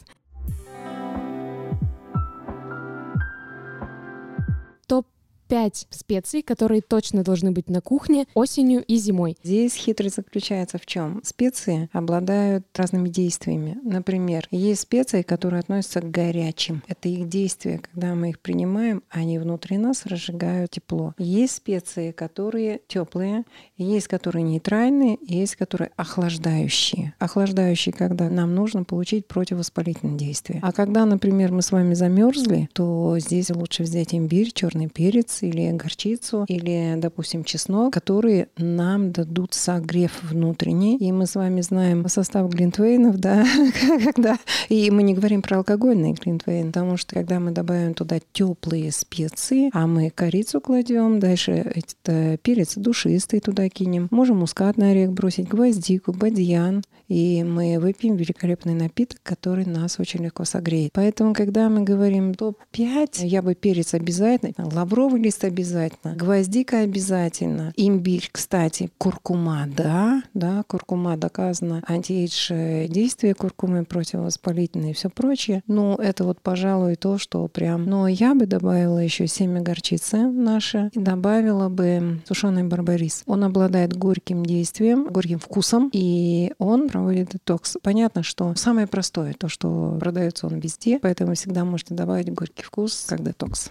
Топ-5 5.50 5.86
специй, 5.90 6.42
которые 6.42 6.80
точно 6.80 7.24
должны 7.24 7.50
быть 7.50 7.68
на 7.68 7.80
кухне 7.80 8.26
осенью 8.34 8.84
и 8.84 8.96
зимой. 8.96 9.36
Здесь 9.42 9.74
хитрость 9.74 10.16
заключается 10.16 10.78
в 10.78 10.86
чем? 10.86 11.20
Специи 11.24 11.88
обладают 11.92 12.66
разными 12.74 13.08
действиями. 13.08 13.78
Например, 13.82 14.46
есть 14.50 14.82
специи, 14.82 15.22
которые 15.22 15.60
относятся 15.60 16.00
к 16.00 16.10
горячим. 16.10 16.82
Это 16.86 17.08
их 17.08 17.28
действия, 17.28 17.78
когда 17.78 18.14
мы 18.14 18.30
их 18.30 18.40
принимаем, 18.40 19.02
они 19.10 19.38
внутри 19.38 19.78
нас 19.78 20.06
разжигают 20.06 20.70
тепло. 20.70 21.14
Есть 21.18 21.56
специи, 21.56 22.12
которые 22.12 22.80
теплые, 22.86 23.44
есть 23.76 24.08
которые 24.08 24.42
нейтральные, 24.44 25.18
есть 25.22 25.56
которые 25.56 25.90
охлаждающие. 25.96 27.14
Охлаждающие, 27.18 27.92
когда 27.92 28.30
нам 28.30 28.54
нужно 28.54 28.84
получить 28.84 29.26
противовоспалительное 29.26 30.16
действие. 30.16 30.60
А 30.62 30.72
когда, 30.72 31.04
например, 31.04 31.52
мы 31.52 31.62
с 31.62 31.72
вами 31.72 31.94
замерзли, 31.94 32.68
то 32.72 33.18
здесь 33.18 33.50
лучше 33.50 33.82
взять 33.82 34.14
имбирь, 34.14 34.52
черный 34.52 34.88
перец 34.88 35.39
или 35.42 35.70
горчицу, 35.72 36.44
или, 36.48 36.94
допустим, 36.96 37.44
чеснок, 37.44 37.92
которые 37.92 38.48
нам 38.56 39.12
дадут 39.12 39.54
согрев 39.54 40.22
внутренний. 40.22 40.96
И 40.96 41.12
мы 41.12 41.26
с 41.26 41.34
вами 41.34 41.60
знаем 41.60 42.08
состав 42.08 42.50
глинтвейнов, 42.50 43.16
да, 43.18 43.44
когда... 44.04 44.38
И 44.68 44.90
мы 44.90 45.02
не 45.02 45.14
говорим 45.14 45.42
про 45.42 45.58
алкогольный 45.58 46.12
глинтвейн, 46.12 46.68
потому 46.68 46.96
что 46.96 47.14
когда 47.14 47.40
мы 47.40 47.50
добавим 47.50 47.94
туда 47.94 48.18
теплые 48.32 48.92
специи, 48.92 49.70
а 49.72 49.86
мы 49.86 50.10
корицу 50.10 50.60
кладем, 50.60 51.20
дальше 51.20 51.52
это 51.52 52.38
перец 52.42 52.74
душистый 52.76 53.40
туда 53.40 53.68
кинем, 53.68 54.08
можем 54.10 54.38
мускатный 54.38 54.92
орех 54.92 55.12
бросить, 55.12 55.48
гвоздику, 55.48 56.12
бадьян, 56.12 56.82
и 57.10 57.42
мы 57.42 57.78
выпьем 57.80 58.14
великолепный 58.14 58.74
напиток, 58.74 59.18
который 59.24 59.66
нас 59.66 59.98
очень 59.98 60.22
легко 60.22 60.44
согреет. 60.44 60.92
Поэтому, 60.94 61.34
когда 61.34 61.68
мы 61.68 61.82
говорим 61.82 62.34
топ-5, 62.34 63.26
я 63.26 63.42
бы 63.42 63.54
перец 63.54 63.94
обязательно, 63.94 64.68
лавровый 64.72 65.20
лист 65.20 65.44
обязательно, 65.44 66.14
гвоздика 66.14 66.78
обязательно, 66.78 67.72
имбирь, 67.76 68.28
кстати, 68.30 68.90
куркума, 68.96 69.68
да, 69.76 70.22
да, 70.34 70.62
куркума 70.68 71.16
доказано, 71.16 71.82
антиэйдж 71.88 72.88
действие 72.88 73.34
куркумы 73.34 73.84
противовоспалительные 73.84 74.92
и 74.92 74.94
все 74.94 75.10
прочее. 75.10 75.62
Ну, 75.66 75.96
это 75.96 76.22
вот, 76.22 76.40
пожалуй, 76.40 76.94
то, 76.94 77.18
что 77.18 77.48
прям... 77.48 77.86
Но 77.86 78.06
я 78.06 78.36
бы 78.36 78.46
добавила 78.46 78.98
еще 78.98 79.26
семя 79.26 79.60
горчицы 79.60 80.18
наши 80.18 80.90
и 80.92 81.00
добавила 81.00 81.68
бы 81.68 82.20
сушеный 82.24 82.62
барбарис. 82.62 83.24
Он 83.26 83.42
обладает 83.42 83.96
горьким 83.96 84.46
действием, 84.46 85.08
горьким 85.08 85.40
вкусом, 85.40 85.90
и 85.92 86.52
он 86.58 86.88
проводит 87.00 87.30
детокс. 87.30 87.78
Понятно, 87.82 88.22
что 88.22 88.54
самое 88.56 88.86
простое, 88.86 89.32
то, 89.32 89.48
что 89.48 89.96
продается 89.98 90.46
он 90.46 90.58
везде, 90.58 90.98
поэтому 90.98 91.34
всегда 91.34 91.64
можете 91.64 91.94
добавить 91.94 92.30
горький 92.32 92.62
вкус 92.62 93.06
как 93.08 93.22
детокс. 93.24 93.70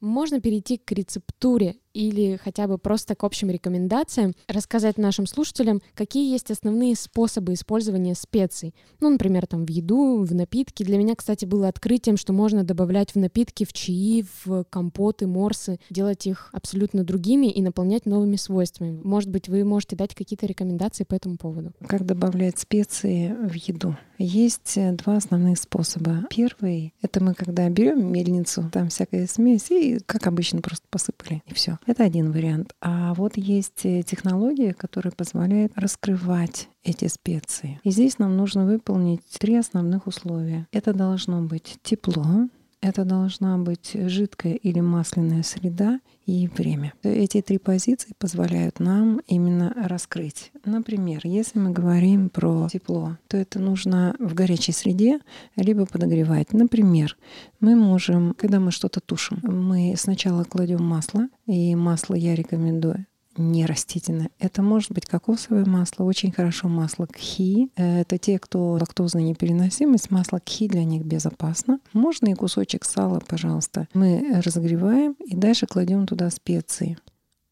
Можно 0.00 0.40
перейти 0.40 0.76
к 0.76 0.92
рецептуре 0.92 1.76
или 1.94 2.36
хотя 2.42 2.66
бы 2.66 2.78
просто 2.78 3.14
к 3.14 3.24
общим 3.24 3.50
рекомендациям, 3.50 4.34
рассказать 4.46 4.98
нашим 4.98 5.26
слушателям, 5.26 5.80
какие 5.94 6.30
есть 6.30 6.50
основные 6.50 6.94
способы 6.96 7.54
использования 7.54 8.14
специй. 8.14 8.74
Ну, 9.00 9.10
например, 9.10 9.46
там 9.46 9.64
в 9.64 9.70
еду, 9.70 10.22
в 10.22 10.34
напитки. 10.34 10.82
Для 10.82 10.98
меня, 10.98 11.14
кстати, 11.14 11.44
было 11.44 11.68
открытием, 11.68 12.16
что 12.16 12.32
можно 12.32 12.64
добавлять 12.64 13.14
в 13.14 13.16
напитки, 13.16 13.64
в 13.64 13.72
чаи, 13.72 14.24
в 14.44 14.64
компоты, 14.64 15.26
морсы, 15.26 15.78
делать 15.90 16.26
их 16.26 16.50
абсолютно 16.52 17.04
другими 17.04 17.46
и 17.46 17.62
наполнять 17.62 18.06
новыми 18.06 18.36
свойствами. 18.36 19.00
Может 19.02 19.30
быть, 19.30 19.48
вы 19.48 19.64
можете 19.64 19.96
дать 19.96 20.14
какие-то 20.14 20.46
рекомендации 20.46 21.04
по 21.04 21.14
этому 21.14 21.36
поводу? 21.36 21.72
Как 21.86 22.04
добавлять 22.04 22.58
специи 22.58 23.34
в 23.48 23.54
еду? 23.54 23.96
Есть 24.18 24.76
э, 24.76 24.92
два 24.92 25.16
основных 25.16 25.58
способа. 25.58 26.24
Первый— 26.28 26.92
это 27.02 27.22
мы 27.22 27.34
когда 27.34 27.68
берем 27.68 28.12
мельницу, 28.12 28.68
там 28.72 28.88
всякая 28.88 29.26
смесь, 29.28 29.70
и, 29.70 30.00
как 30.06 30.26
обычно, 30.26 30.60
просто 30.60 30.84
посыпали, 30.90 31.42
и 31.46 31.54
все. 31.54 31.77
Это 31.86 32.04
один 32.04 32.32
вариант. 32.32 32.74
А 32.80 33.14
вот 33.14 33.36
есть 33.36 33.84
э, 33.84 34.02
технология, 34.02 34.74
которая 34.74 35.12
позволяет 35.12 35.72
раскрывать 35.76 36.68
эти 36.82 37.06
специи. 37.08 37.80
И 37.84 37.90
здесь 37.90 38.18
нам 38.18 38.36
нужно 38.36 38.64
выполнить 38.66 39.22
три 39.38 39.56
основных 39.56 40.06
условия. 40.06 40.66
Это 40.72 40.92
должно 40.92 41.42
быть 41.42 41.78
тепло, 41.82 42.48
это 42.80 43.04
должна 43.04 43.58
быть 43.58 43.92
жидкая 43.94 44.54
или 44.54 44.80
масляная 44.80 45.42
среда 45.42 46.00
и 46.26 46.48
время. 46.48 46.92
Эти 47.02 47.40
три 47.40 47.58
позиции 47.58 48.12
позволяют 48.18 48.80
нам 48.80 49.20
именно 49.26 49.72
раскрыть. 49.76 50.52
Например, 50.64 51.20
если 51.24 51.58
мы 51.58 51.70
говорим 51.70 52.28
про 52.28 52.68
тепло, 52.70 53.16
то 53.28 53.36
это 53.36 53.58
нужно 53.58 54.14
в 54.18 54.34
горячей 54.34 54.72
среде 54.72 55.20
либо 55.56 55.86
подогревать. 55.86 56.52
Например, 56.52 57.16
мы 57.60 57.74
можем, 57.74 58.34
когда 58.34 58.60
мы 58.60 58.70
что-то 58.70 59.00
тушим, 59.00 59.40
мы 59.42 59.94
сначала 59.96 60.44
кладем 60.44 60.84
масло, 60.84 61.28
и 61.46 61.74
масло 61.74 62.14
я 62.14 62.34
рекомендую 62.34 63.06
не 63.38 63.66
растительное. 63.66 64.30
Это 64.38 64.62
может 64.62 64.92
быть 64.92 65.06
кокосовое 65.06 65.64
масло, 65.64 66.04
очень 66.04 66.32
хорошо 66.32 66.68
масло 66.68 67.06
кхи. 67.06 67.70
Это 67.76 68.18
те, 68.18 68.38
кто 68.38 68.72
лактозная 68.72 69.22
непереносимость, 69.22 70.10
масло 70.10 70.38
кхи 70.38 70.68
для 70.68 70.84
них 70.84 71.04
безопасно. 71.04 71.80
Можно 71.92 72.28
и 72.28 72.34
кусочек 72.34 72.84
сала, 72.84 73.20
пожалуйста. 73.26 73.88
Мы 73.94 74.40
разогреваем 74.44 75.12
и 75.24 75.34
дальше 75.34 75.66
кладем 75.66 76.06
туда 76.06 76.30
специи. 76.30 76.98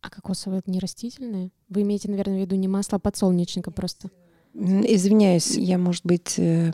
А 0.02 0.10
кокосовое 0.10 0.60
это 0.60 0.70
не 0.70 0.78
растительное? 0.78 1.50
Вы 1.68 1.82
имеете, 1.82 2.08
наверное, 2.08 2.36
в 2.36 2.40
виду 2.40 2.54
не 2.56 2.68
масло, 2.68 2.96
а 2.96 2.98
подсолнечника 3.00 3.70
просто? 3.70 4.10
Извиняюсь, 4.58 5.56
я, 5.56 5.76
может 5.76 6.06
быть, 6.06 6.34
э, 6.38 6.72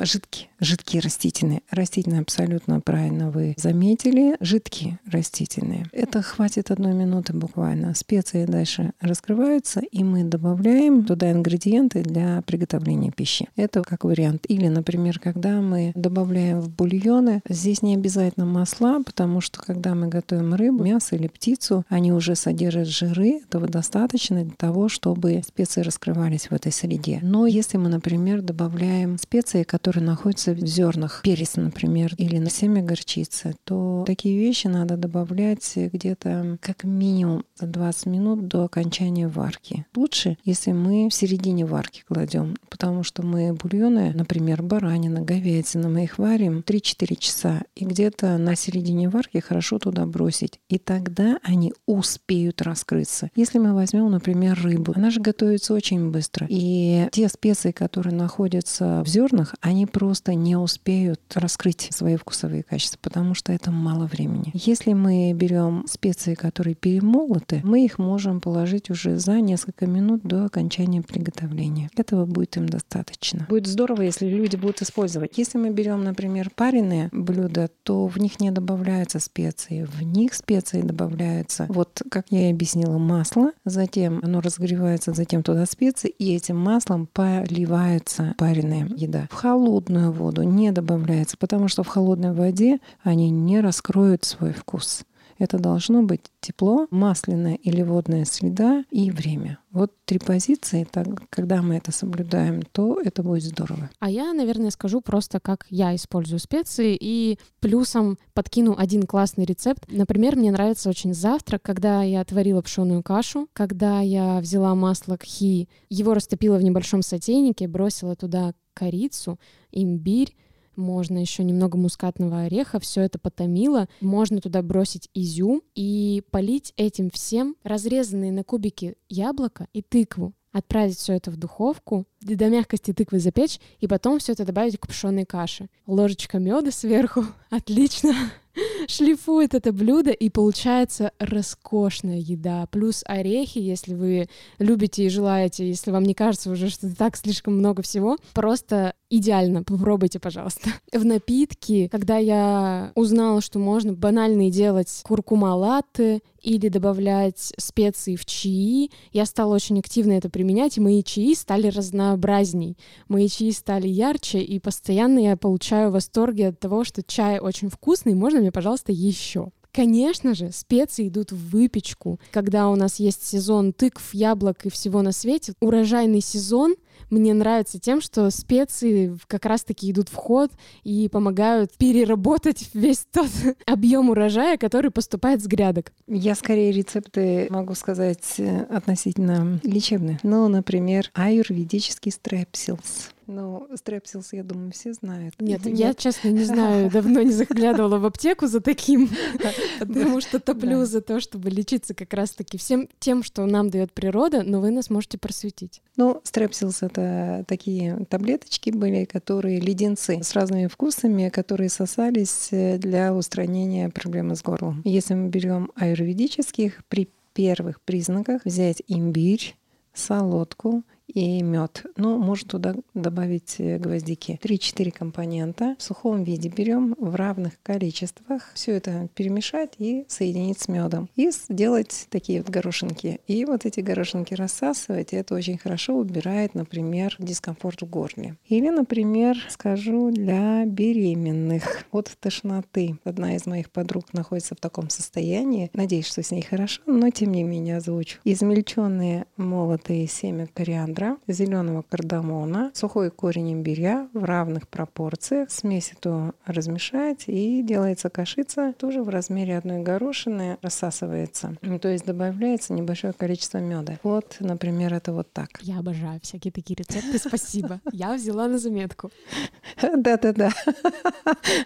жидкие, 0.00 0.48
жидкие 0.58 1.00
растительные. 1.00 1.60
Растительные 1.70 2.22
абсолютно 2.22 2.80
правильно 2.80 3.30
вы 3.30 3.54
заметили. 3.56 4.36
Жидкие 4.40 4.98
растительные. 5.06 5.86
Это 5.92 6.22
хватит 6.22 6.72
одной 6.72 6.92
минуты 6.92 7.32
буквально. 7.32 7.94
Специи 7.94 8.46
дальше 8.46 8.92
раскрываются, 9.00 9.80
и 9.80 10.02
мы 10.02 10.24
добавляем 10.24 11.04
туда 11.04 11.30
ингредиенты 11.30 12.02
для 12.02 12.42
приготовления 12.42 13.12
пищи. 13.12 13.48
Это 13.54 13.82
как 13.82 14.04
вариант. 14.04 14.44
Или, 14.48 14.66
например, 14.66 15.20
когда 15.20 15.60
мы 15.60 15.92
добавляем 15.94 16.60
в 16.60 16.68
бульоны, 16.68 17.42
здесь 17.48 17.82
не 17.82 17.94
обязательно 17.94 18.44
масла, 18.44 19.00
потому 19.04 19.40
что 19.40 19.60
когда 19.60 19.94
мы 19.94 20.08
готовим 20.08 20.54
рыбу, 20.54 20.82
мясо 20.82 21.14
или 21.14 21.28
птицу, 21.28 21.84
они 21.88 22.12
уже 22.12 22.34
содержат 22.34 22.88
жиры. 22.88 23.40
Этого 23.44 23.68
достаточно 23.68 24.42
для 24.42 24.56
того, 24.56 24.88
чтобы 24.88 25.42
специи 25.46 25.82
раскрывались 25.82 26.50
в 26.50 26.52
этой 26.52 26.72
среде. 26.72 27.19
Но 27.22 27.46
если 27.46 27.76
мы, 27.76 27.88
например, 27.88 28.42
добавляем 28.42 29.18
специи, 29.18 29.62
которые 29.62 30.04
находятся 30.04 30.52
в 30.52 30.58
зернах, 30.66 31.20
перец, 31.22 31.56
например, 31.56 32.14
или 32.16 32.38
на 32.38 32.50
семя 32.50 32.82
горчицы, 32.82 33.54
то 33.64 34.04
такие 34.06 34.38
вещи 34.38 34.66
надо 34.66 34.96
добавлять 34.96 35.72
где-то 35.76 36.58
как 36.60 36.84
минимум 36.84 37.44
за 37.56 37.66
20 37.66 38.06
минут 38.06 38.48
до 38.48 38.64
окончания 38.64 39.28
варки. 39.28 39.86
Лучше, 39.94 40.38
если 40.44 40.72
мы 40.72 41.08
в 41.08 41.14
середине 41.14 41.66
варки 41.66 42.04
кладем, 42.06 42.56
потому 42.68 43.02
что 43.02 43.22
мы 43.22 43.52
бульоны, 43.52 44.12
например, 44.14 44.62
баранина, 44.62 45.20
говядина, 45.20 45.88
мы 45.88 46.04
их 46.04 46.18
варим 46.18 46.64
3-4 46.66 47.16
часа, 47.18 47.62
и 47.74 47.84
где-то 47.84 48.38
на 48.38 48.56
середине 48.56 49.08
варки 49.08 49.38
хорошо 49.38 49.78
туда 49.78 50.06
бросить. 50.06 50.60
И 50.68 50.78
тогда 50.78 51.38
они 51.42 51.72
успеют 51.86 52.62
раскрыться. 52.62 53.30
Если 53.34 53.58
мы 53.58 53.74
возьмем, 53.74 54.10
например, 54.10 54.58
рыбу, 54.62 54.92
она 54.96 55.10
же 55.10 55.20
готовится 55.20 55.74
очень 55.74 56.10
быстро. 56.10 56.46
И 56.48 57.08
те 57.10 57.28
специи, 57.28 57.72
которые 57.72 58.14
находятся 58.14 59.02
в 59.04 59.08
зернах, 59.08 59.54
они 59.60 59.86
просто 59.86 60.34
не 60.34 60.56
успеют 60.56 61.20
раскрыть 61.34 61.88
свои 61.90 62.16
вкусовые 62.16 62.62
качества, 62.62 62.98
потому 63.02 63.34
что 63.34 63.52
это 63.52 63.70
мало 63.70 64.06
времени. 64.06 64.50
Если 64.54 64.92
мы 64.92 65.32
берем 65.32 65.84
специи, 65.88 66.34
которые 66.34 66.74
перемолоты, 66.74 67.60
мы 67.64 67.84
их 67.84 67.98
можем 67.98 68.40
положить 68.40 68.90
уже 68.90 69.18
за 69.18 69.40
несколько 69.40 69.86
минут 69.86 70.22
до 70.22 70.44
окончания 70.44 71.02
приготовления. 71.02 71.90
Этого 71.96 72.26
будет 72.26 72.56
им 72.56 72.68
достаточно. 72.68 73.46
Будет 73.48 73.66
здорово, 73.66 74.02
если 74.02 74.26
люди 74.26 74.56
будут 74.56 74.82
использовать. 74.82 75.36
Если 75.36 75.58
мы 75.58 75.70
берем, 75.70 76.04
например, 76.04 76.50
пареные 76.54 77.08
блюда, 77.12 77.70
то 77.82 78.06
в 78.06 78.18
них 78.18 78.40
не 78.40 78.50
добавляются 78.50 79.18
специи. 79.20 79.84
В 79.84 80.02
них 80.02 80.34
специи 80.34 80.82
добавляются, 80.82 81.66
вот 81.68 82.02
как 82.10 82.26
я 82.30 82.48
и 82.48 82.52
объяснила, 82.52 82.98
масло, 82.98 83.52
затем 83.64 84.20
оно 84.22 84.40
разогревается, 84.40 85.12
затем 85.12 85.42
туда 85.42 85.66
специи, 85.66 86.10
и 86.10 86.34
этим 86.34 86.56
маслом 86.56 86.89
маслом 86.90 87.06
поливается 87.06 88.34
пареная 88.36 88.86
еда. 88.96 89.28
В 89.30 89.34
холодную 89.34 90.12
воду 90.12 90.42
не 90.42 90.72
добавляется, 90.72 91.36
потому 91.38 91.68
что 91.68 91.82
в 91.82 91.88
холодной 91.88 92.32
воде 92.32 92.78
они 93.02 93.30
не 93.30 93.60
раскроют 93.60 94.24
свой 94.24 94.52
вкус. 94.52 95.04
Это 95.40 95.58
должно 95.58 96.02
быть 96.02 96.20
тепло, 96.40 96.86
масляная 96.90 97.54
или 97.54 97.82
водная 97.82 98.26
среда 98.26 98.84
и 98.90 99.10
время. 99.10 99.58
Вот 99.70 99.94
три 100.04 100.18
позиции, 100.18 100.86
так, 100.88 101.06
когда 101.30 101.62
мы 101.62 101.76
это 101.76 101.92
соблюдаем, 101.92 102.60
то 102.60 103.00
это 103.02 103.22
будет 103.22 103.44
здорово. 103.44 103.88
А 104.00 104.10
я, 104.10 104.34
наверное, 104.34 104.70
скажу 104.70 105.00
просто, 105.00 105.40
как 105.40 105.64
я 105.70 105.94
использую 105.96 106.40
специи, 106.40 106.94
и 107.00 107.38
плюсом 107.60 108.18
подкину 108.34 108.74
один 108.76 109.04
классный 109.04 109.46
рецепт. 109.46 109.86
Например, 109.88 110.36
мне 110.36 110.52
нравится 110.52 110.90
очень 110.90 111.14
завтрак, 111.14 111.62
когда 111.62 112.02
я 112.02 112.20
отварила 112.20 112.60
пшеную 112.60 113.02
кашу, 113.02 113.48
когда 113.54 114.02
я 114.02 114.40
взяла 114.40 114.74
масло 114.74 115.16
кхи, 115.16 115.70
его 115.88 116.12
растопила 116.12 116.58
в 116.58 116.62
небольшом 116.62 117.00
сотейнике, 117.00 117.66
бросила 117.66 118.14
туда 118.14 118.52
корицу, 118.74 119.40
имбирь, 119.72 120.36
можно 120.80 121.18
еще 121.18 121.44
немного 121.44 121.76
мускатного 121.76 122.40
ореха, 122.40 122.80
все 122.80 123.02
это 123.02 123.18
потомило. 123.18 123.88
Можно 124.00 124.40
туда 124.40 124.62
бросить 124.62 125.08
изюм 125.14 125.62
и 125.74 126.22
полить 126.30 126.72
этим 126.76 127.10
всем 127.10 127.56
разрезанные 127.62 128.32
на 128.32 128.44
кубики 128.44 128.94
яблоко 129.08 129.68
и 129.72 129.82
тыкву 129.82 130.34
отправить 130.52 130.98
все 130.98 131.14
это 131.14 131.30
в 131.30 131.36
духовку, 131.36 132.06
до 132.20 132.48
мягкости 132.48 132.92
тыквы 132.92 133.20
запечь, 133.20 133.60
и 133.78 133.86
потом 133.86 134.18
все 134.18 134.32
это 134.32 134.44
добавить 134.44 134.78
к 134.78 134.86
пшеной 134.88 135.24
каше. 135.24 135.68
Ложечка 135.86 136.38
меда 136.38 136.70
сверху. 136.70 137.24
Отлично. 137.50 138.14
Шлифует 138.88 139.54
это 139.54 139.72
блюдо, 139.72 140.10
и 140.10 140.28
получается 140.28 141.12
роскошная 141.18 142.18
еда. 142.18 142.66
Плюс 142.66 143.04
орехи, 143.06 143.58
если 143.58 143.94
вы 143.94 144.28
любите 144.58 145.04
и 145.04 145.08
желаете, 145.08 145.68
если 145.68 145.90
вам 145.90 146.02
не 146.02 146.14
кажется 146.14 146.50
уже, 146.50 146.68
что 146.68 146.94
так 146.94 147.16
слишком 147.16 147.56
много 147.56 147.82
всего, 147.82 148.18
просто 148.34 148.94
идеально. 149.10 149.64
Попробуйте, 149.64 150.18
пожалуйста. 150.18 150.70
В 150.92 151.04
напитки, 151.04 151.88
когда 151.88 152.16
я 152.16 152.92
узнала, 152.94 153.40
что 153.40 153.58
можно 153.58 153.92
банально 153.92 154.50
делать 154.50 155.00
куркума 155.02 155.54
латте 155.54 156.20
или 156.40 156.68
добавлять 156.68 157.52
специи 157.58 158.16
в 158.16 158.24
чаи, 158.24 158.90
я 159.12 159.26
стала 159.26 159.54
очень 159.54 159.78
активно 159.80 160.12
это 160.12 160.30
применять, 160.30 160.78
и 160.78 160.80
мои 160.80 161.02
чаи 161.02 161.34
стали 161.34 161.66
разнообразней. 161.68 162.78
Мои 163.08 163.28
чаи 163.28 163.50
стали 163.50 163.88
ярче, 163.88 164.40
и 164.40 164.58
постоянно 164.58 165.18
я 165.18 165.36
получаю 165.36 165.90
восторги 165.90 166.42
от 166.42 166.58
того, 166.58 166.84
что 166.84 167.02
чай 167.02 167.40
очень 167.40 167.68
вкусный, 167.68 168.14
можно 168.14 168.40
мне, 168.40 168.52
пожалуйста, 168.52 168.92
еще. 168.92 169.50
Конечно 169.72 170.34
же, 170.34 170.50
специи 170.50 171.08
идут 171.08 171.30
в 171.30 171.50
выпечку. 171.50 172.18
Когда 172.32 172.70
у 172.70 172.76
нас 172.76 172.98
есть 172.98 173.24
сезон 173.24 173.72
тыкв, 173.72 174.12
яблок 174.14 174.66
и 174.66 174.70
всего 174.70 175.00
на 175.02 175.12
свете, 175.12 175.52
урожайный 175.60 176.20
сезон— 176.20 176.74
мне 177.10 177.34
нравится 177.34 177.78
тем, 177.78 178.00
что 178.00 178.30
специи 178.30 179.16
как 179.26 179.46
раз-таки 179.46 179.90
идут 179.90 180.08
в 180.08 180.14
ход 180.14 180.50
и 180.84 181.08
помогают 181.08 181.72
переработать 181.76 182.70
весь 182.72 183.06
тот 183.12 183.30
объем 183.66 184.10
урожая, 184.10 184.56
который 184.56 184.90
поступает 184.90 185.42
с 185.42 185.46
грядок. 185.46 185.92
Я 186.06 186.34
скорее 186.34 186.72
рецепты 186.72 187.46
могу 187.50 187.74
сказать 187.74 188.34
э, 188.38 188.62
относительно 188.70 189.60
лечебные. 189.62 190.18
Ну, 190.22 190.48
например, 190.48 191.10
аюрведический 191.14 192.12
стрепсилс 192.12 193.10
ну, 193.30 193.68
стрепсилс, 193.74 194.32
я 194.32 194.42
думаю, 194.42 194.72
все 194.72 194.92
знают. 194.92 195.34
Нет, 195.40 195.64
Нет, 195.64 195.78
я, 195.78 195.94
честно, 195.94 196.28
не 196.28 196.44
знаю, 196.44 196.90
давно 196.90 197.22
не 197.22 197.32
заглядывала 197.32 197.98
в 197.98 198.04
аптеку 198.04 198.46
за 198.46 198.60
таким, 198.60 199.08
потому 199.78 200.20
что 200.20 200.40
топлю 200.40 200.84
за 200.84 201.00
то, 201.00 201.20
чтобы 201.20 201.50
лечиться 201.50 201.94
как 201.94 202.12
раз-таки 202.12 202.58
всем 202.58 202.88
тем, 202.98 203.22
что 203.22 203.46
нам 203.46 203.70
дает 203.70 203.92
природа, 203.92 204.42
но 204.42 204.60
вы 204.60 204.70
нас 204.70 204.90
можете 204.90 205.18
просветить. 205.18 205.80
Ну, 205.96 206.20
стрепсилс— 206.24 206.78
это 206.82 207.44
такие 207.46 208.04
таблеточки 208.08 208.70
были, 208.70 209.04
которые 209.04 209.60
леденцы 209.60 210.22
с 210.22 210.32
разными 210.34 210.66
вкусами, 210.66 211.28
которые 211.28 211.68
сосались 211.70 212.48
э, 212.50 212.78
для 212.78 213.14
устранения 213.14 213.88
проблемы 213.88 214.36
с 214.36 214.42
горлом. 214.42 214.82
Если 214.84 215.14
мы 215.14 215.28
берем 215.28 215.70
аюрведических, 215.76 216.82
при 216.88 217.08
первых 217.34 217.80
признаках 217.80 218.42
взять 218.44 218.82
имбирь, 218.88 219.56
солодку 219.94 220.82
и 221.10 221.42
мед. 221.42 221.84
Ну, 221.96 222.18
можно 222.18 222.48
туда 222.48 222.74
добавить 222.94 223.56
э, 223.58 223.78
гвоздики. 223.78 224.38
3-4 224.42 224.90
компонента 224.90 225.76
в 225.78 225.82
сухом 225.82 226.24
виде 226.24 226.48
берем 226.48 226.94
в 226.98 227.14
равных 227.14 227.60
количествах. 227.62 228.50
Все 228.54 228.72
это 228.72 229.08
перемешать 229.14 229.74
и 229.78 230.04
соединить 230.08 230.60
с 230.60 230.68
медом. 230.68 231.08
И 231.16 231.30
сделать 231.30 232.06
такие 232.10 232.40
вот 232.40 232.50
горошинки. 232.50 233.20
И 233.26 233.44
вот 233.44 233.66
эти 233.66 233.80
горошинки 233.80 234.34
рассасывать. 234.34 235.12
Это 235.12 235.34
очень 235.34 235.58
хорошо 235.58 235.96
убирает, 235.96 236.54
например, 236.54 237.16
дискомфорт 237.18 237.82
в 237.82 237.90
горле. 237.90 238.36
Или, 238.46 238.70
например, 238.70 239.36
скажу 239.48 240.10
для 240.10 240.64
беременных 240.64 241.84
от 241.90 242.16
тошноты. 242.20 242.96
Одна 243.04 243.36
из 243.36 243.46
моих 243.46 243.70
подруг 243.70 244.12
находится 244.12 244.54
в 244.54 244.60
таком 244.60 244.90
состоянии. 244.90 245.70
Надеюсь, 245.74 246.06
что 246.06 246.22
с 246.22 246.30
ней 246.30 246.42
хорошо, 246.42 246.82
но 246.86 247.10
тем 247.10 247.32
не 247.32 247.42
менее 247.42 247.78
озвучу. 247.78 248.18
Измельченные 248.24 249.26
молотые 249.36 250.06
семя 250.06 250.48
кориандра 250.52 250.99
цедра, 251.00 251.16
зеленого 251.26 251.82
кардамона, 251.82 252.70
сухой 252.74 253.10
корень 253.10 253.52
имбиря 253.52 254.08
в 254.12 254.24
равных 254.24 254.68
пропорциях. 254.68 255.50
Смесь 255.50 255.92
эту 255.92 256.34
размешать 256.44 257.24
и 257.26 257.62
делается 257.62 258.10
кашица 258.10 258.74
тоже 258.78 259.02
в 259.02 259.08
размере 259.08 259.56
одной 259.56 259.82
горошины, 259.82 260.58
рассасывается. 260.62 261.56
То 261.80 261.88
есть 261.88 262.04
добавляется 262.04 262.72
небольшое 262.72 263.12
количество 263.12 263.58
меда. 263.58 263.98
Вот, 264.02 264.36
например, 264.40 264.94
это 264.94 265.12
вот 265.12 265.32
так. 265.32 265.48
Я 265.62 265.78
обожаю 265.78 266.20
всякие 266.22 266.52
такие 266.52 266.76
рецепты, 266.76 267.18
спасибо. 267.18 267.80
Я 267.92 268.14
взяла 268.14 268.48
на 268.48 268.58
заметку. 268.58 269.10
Да-да-да. 269.82 270.50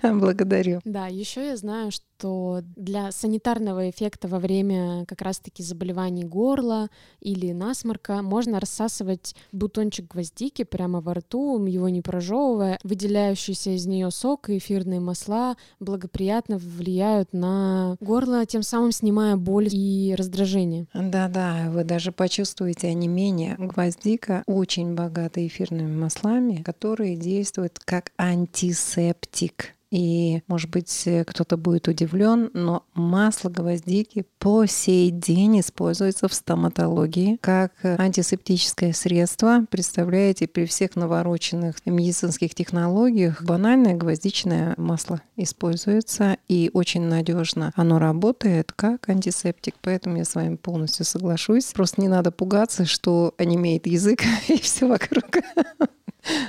Благодарю. 0.02 0.80
Да, 0.84 1.06
еще 1.06 1.46
я 1.46 1.56
знаю, 1.56 1.90
что 1.90 2.04
для 2.22 3.12
санитарного 3.12 3.90
эффекта 3.90 4.28
во 4.28 4.38
время 4.38 5.04
как 5.06 5.22
раз-таки 5.22 5.62
заболеваний 5.62 6.24
горла 6.24 6.88
или 7.20 7.52
насморка 7.52 8.22
можно 8.22 8.60
рассасывать 8.60 9.34
бутончик 9.52 10.10
гвоздики 10.10 10.64
прямо 10.64 11.00
во 11.00 11.14
рту, 11.14 11.64
его 11.66 11.88
не 11.88 12.00
прожевывая, 12.00 12.78
выделяющийся 12.84 13.70
из 13.76 13.86
нее 13.86 14.10
сок 14.10 14.50
и 14.50 14.58
эфирные 14.58 15.00
масла 15.00 15.56
благоприятно 15.80 16.58
влияют 16.58 17.32
на 17.32 17.96
горло, 18.00 18.46
тем 18.46 18.62
самым 18.62 18.92
снимая 18.92 19.36
боль 19.36 19.68
и 19.70 20.14
раздражение. 20.16 20.86
Да-да, 20.94 21.70
вы 21.70 21.84
даже 21.84 22.12
почувствуете 22.12 22.88
онемение. 22.88 23.56
Гвоздика 23.58 24.42
очень 24.46 24.94
богата 24.94 25.44
эфирными 25.46 25.96
маслами, 25.96 26.62
которые 26.62 27.16
действуют 27.16 27.78
как 27.84 28.12
антисептик. 28.18 29.74
И, 29.94 30.42
может 30.48 30.70
быть, 30.70 31.08
кто-то 31.24 31.56
будет 31.56 31.86
удивлен, 31.86 32.50
но 32.52 32.84
масло 32.94 33.48
гвоздики 33.48 34.26
по 34.40 34.66
сей 34.66 35.12
день 35.12 35.60
используется 35.60 36.26
в 36.26 36.34
стоматологии 36.34 37.38
как 37.40 37.70
антисептическое 37.84 38.92
средство. 38.92 39.64
Представляете, 39.70 40.48
при 40.48 40.66
всех 40.66 40.96
навороченных 40.96 41.76
медицинских 41.86 42.56
технологиях 42.56 43.44
банальное 43.44 43.94
гвоздичное 43.94 44.74
масло 44.78 45.22
используется 45.36 46.38
и 46.48 46.72
очень 46.74 47.02
надежно 47.02 47.70
оно 47.76 48.00
работает 48.00 48.72
как 48.72 49.08
антисептик. 49.08 49.76
Поэтому 49.80 50.16
я 50.16 50.24
с 50.24 50.34
вами 50.34 50.56
полностью 50.56 51.04
соглашусь. 51.04 51.66
Просто 51.66 52.00
не 52.00 52.08
надо 52.08 52.32
пугаться, 52.32 52.84
что 52.84 53.32
онемеет 53.38 53.86
язык 53.86 54.22
и 54.48 54.58
все 54.58 54.88
вокруг. 54.88 55.38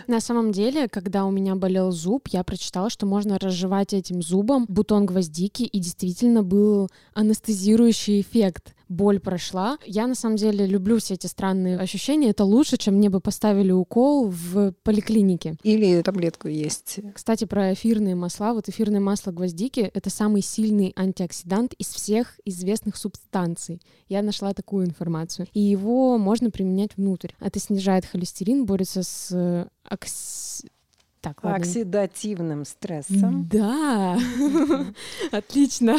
На 0.08 0.20
самом 0.20 0.52
деле, 0.52 0.88
когда 0.88 1.26
у 1.26 1.32
меня 1.32 1.56
болел 1.56 1.92
зуб, 1.92 2.28
я 2.30 2.44
прочитала, 2.44 2.90
что 2.90 3.06
можно 3.06 3.40
разжевать 3.40 3.94
этим 3.94 4.22
зубом 4.22 4.66
бутон 4.68 5.06
гвоздики, 5.06 5.64
и 5.64 5.80
действительно 5.80 6.44
был 6.44 6.90
анестезирующий 7.14 8.22
эффект 8.22 8.75
боль 8.89 9.19
прошла. 9.19 9.78
Я 9.86 10.08
на 10.08 10.15
самом 10.15 10.36
деле 10.38 10.65
люблю 10.65 11.00
все 11.00 11.15
эти 11.15 11.28
странные 11.28 11.78
ощущения. 11.78 12.30
Это 12.30 12.43
лучше, 12.43 12.78
чем 12.78 12.95
мне 12.95 13.10
бы 13.10 13.19
поставили 13.19 13.71
укол 13.71 14.30
в 14.30 14.74
поликлинике. 14.84 15.56
Или 15.63 16.02
таблетку 16.02 16.48
есть. 16.48 17.00
Кстати, 17.13 17.45
про 17.45 17.74
эфирные 17.74 18.15
масла. 18.15 18.54
Вот 18.54 18.69
эфирное 18.69 19.00
масло 19.00 19.32
гвоздики— 19.32 19.80
это 19.93 20.10
самый 20.10 20.41
сильный 20.41 20.93
антиоксидант 20.95 21.74
из 21.74 21.88
всех 21.88 22.39
известных 22.45 22.95
субстанций. 22.98 23.82
Я 24.08 24.21
нашла 24.21 24.54
такую 24.54 24.86
информацию. 24.86 25.48
И 25.54 25.60
его 25.60 26.17
можно 26.17 26.52
применять 26.52 26.98
внутрь. 26.98 27.32
Это 27.39 27.60
снижает 27.60 28.06
холестерин, 28.06 28.65
борется 28.65 29.04
с 29.04 29.30
э, 29.32 29.67
окс 29.89 30.63
так, 31.26 31.44
ладно. 31.44 31.60
Оксидативным 31.60 32.66
стрессом. 32.66 33.48
Да, 33.50 34.16
отлично. 35.32 35.98